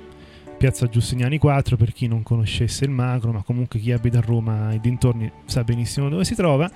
piazza 0.58 0.88
Giustiniani 0.88 1.38
4 1.40 1.78
per 1.78 1.92
chi 1.92 2.08
non 2.08 2.24
conoscesse 2.24 2.86
il 2.86 2.92
Macro, 2.92 3.32
ma 3.32 3.42
comunque 3.42 3.80
chi 3.80 3.92
abita 3.92 4.20
a 4.20 4.24
Roma 4.26 4.72
e 4.72 4.80
dintorni 4.80 5.32
sa 5.46 5.64
benissimo 5.64 6.10
dove 6.10 6.26
si 6.26 6.36
trova. 6.36 6.72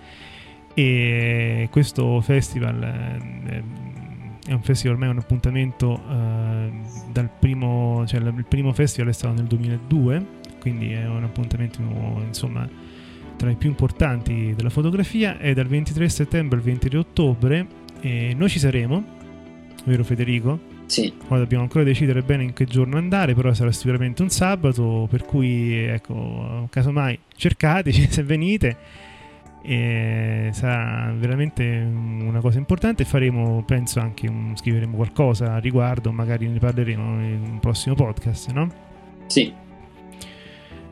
E 0.80 1.70
questo 1.72 2.22
festival 2.22 2.84
eh, 2.84 3.64
è 4.46 4.54
un 4.54 4.62
festival 4.62 4.94
ormai 4.94 5.10
un 5.10 5.18
appuntamento 5.18 6.00
eh, 6.08 6.72
dal 7.12 7.32
primo, 7.40 8.06
cioè 8.06 8.20
il 8.20 8.46
primo 8.48 8.72
festival 8.74 9.10
è 9.10 9.14
stato 9.14 9.34
nel 9.34 9.46
2002, 9.46 10.26
quindi 10.60 10.92
è 10.92 11.08
un 11.08 11.24
appuntamento 11.24 11.80
insomma 12.24 12.70
tra 13.38 13.50
i 13.50 13.56
più 13.56 13.70
importanti 13.70 14.54
della 14.56 14.70
fotografia, 14.70 15.40
è 15.40 15.56
dal 15.56 15.66
23 15.66 16.10
settembre 16.10 16.60
al 16.60 16.64
23 16.64 16.98
ottobre 17.00 17.68
e 18.00 18.36
noi 18.38 18.48
ci 18.48 18.60
saremo, 18.60 19.04
vero 19.86 20.04
Federico? 20.04 20.60
Sì. 20.86 21.12
Ora 21.30 21.40
dobbiamo 21.40 21.64
ancora 21.64 21.84
decidere 21.84 22.22
bene 22.22 22.44
in 22.44 22.54
che 22.54 22.66
giorno 22.66 22.98
andare, 22.98 23.34
però 23.34 23.52
sarà 23.52 23.72
sicuramente 23.72 24.22
un 24.22 24.30
sabato, 24.30 25.08
per 25.10 25.26
cui 25.26 25.74
ecco, 25.74 26.68
casomai 26.70 27.18
cercateci 27.36 28.06
se 28.14 28.22
venite 28.22 29.08
e 29.68 30.50
sarà 30.54 31.12
veramente 31.14 31.66
una 31.66 32.40
cosa 32.40 32.58
importante. 32.58 33.04
Faremo 33.04 33.64
penso 33.66 34.00
anche 34.00 34.30
un, 34.30 34.56
scriveremo 34.56 34.96
qualcosa 34.96 35.56
a 35.56 35.58
riguardo 35.58 36.14
magari 36.14 36.48
ne 36.48 36.58
parleremo 36.58 37.04
in 37.22 37.42
un 37.52 37.60
prossimo 37.60 37.94
podcast 37.94 38.52
no? 38.52 38.72
sì. 39.28 39.54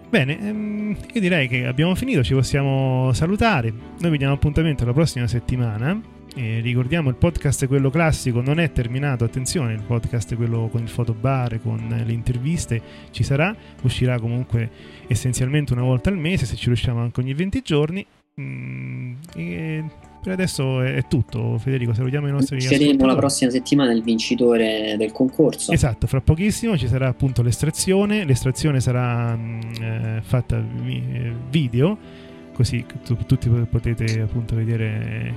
Bene 0.10 0.40
ehm, 0.40 0.98
io 1.14 1.22
direi 1.22 1.48
che 1.48 1.66
abbiamo 1.66 1.96
finito 1.96 2.22
ci 2.22 2.34
possiamo 2.34 3.14
salutare. 3.14 3.74
Noi 4.00 4.12
vi 4.12 4.18
diamo 4.18 4.34
appuntamento 4.34 4.84
la 4.84 4.92
prossima 4.92 5.26
settimana 5.26 5.98
e 6.36 6.60
ricordiamo 6.60 7.08
il 7.08 7.16
podcast 7.16 7.66
quello 7.68 7.90
classico 7.90 8.42
non 8.42 8.60
è 8.60 8.74
terminato. 8.74 9.24
Attenzione 9.24 9.72
il 9.72 9.84
podcast 9.84 10.36
quello 10.36 10.68
con 10.68 10.82
il 10.82 10.90
fotobar 10.90 11.62
con 11.62 12.04
le 12.06 12.12
interviste 12.12 12.82
ci 13.12 13.24
sarà 13.24 13.56
uscirà 13.84 14.20
comunque 14.20 14.70
essenzialmente 15.08 15.72
una 15.72 15.84
volta 15.84 16.10
al 16.10 16.18
mese 16.18 16.46
se 16.46 16.58
ci 16.58 16.66
riusciamo 16.66 17.00
anche 17.00 17.22
ogni 17.22 17.34
20 17.34 17.62
giorni 17.62 18.06
Mm, 18.42 19.14
per 20.22 20.34
adesso 20.34 20.82
è 20.82 21.06
tutto, 21.08 21.58
Federico. 21.58 21.94
Salutiamo 21.94 22.28
i 22.28 22.32
nostri 22.32 22.60
Saremo 22.60 23.06
la 23.06 23.16
prossima 23.16 23.50
settimana 23.50 23.94
il 23.94 24.04
vincitore 24.04 24.96
del 24.98 25.14
concorso. 25.14 25.72
Esatto, 25.72 26.06
fra 26.06 26.20
pochissimo 26.20 26.78
ci 26.78 26.88
sarà 26.90 27.08
appunto 27.08 27.42
l'estrazione. 27.42 28.26
L'estrazione 28.26 28.82
sarà 28.82 29.36
mh, 29.36 29.40
mm, 29.40 29.82
eh, 29.82 30.22
fatta 30.22 30.60
vi- 30.60 31.34
video, 31.50 31.98
così 32.54 32.86
tu- 33.06 33.16
tutti 33.26 33.48
potete 33.48 34.20
appunto 34.20 34.54
vedere 34.54 35.34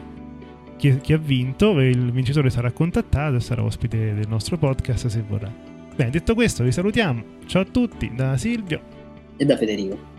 chi, 0.77 0.99
chi 0.99 1.13
ha 1.13 1.19
vinto. 1.19 1.79
Il 1.79 2.11
vincitore 2.11 2.51
sarà 2.51 2.73
contattato 2.73 3.37
e 3.37 3.41
sarà 3.41 3.63
ospite 3.63 4.15
del 4.15 4.27
nostro 4.27 4.59
podcast 4.59 5.07
se 5.07 5.23
vorrà. 5.25 5.53
Bene, 5.95 6.11
detto 6.11 6.35
questo, 6.35 6.65
vi 6.65 6.73
salutiamo. 6.73 7.23
Ciao 7.47 7.63
a 7.63 7.67
tutti 7.67 8.11
da 8.13 8.37
Silvio 8.37 8.81
e 9.37 9.45
da 9.45 9.57
Federico. 9.57 10.17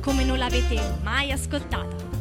Come 0.00 0.24
non 0.24 0.38
l'avete 0.38 0.80
mai 1.02 1.30
ascoltata. 1.30 2.19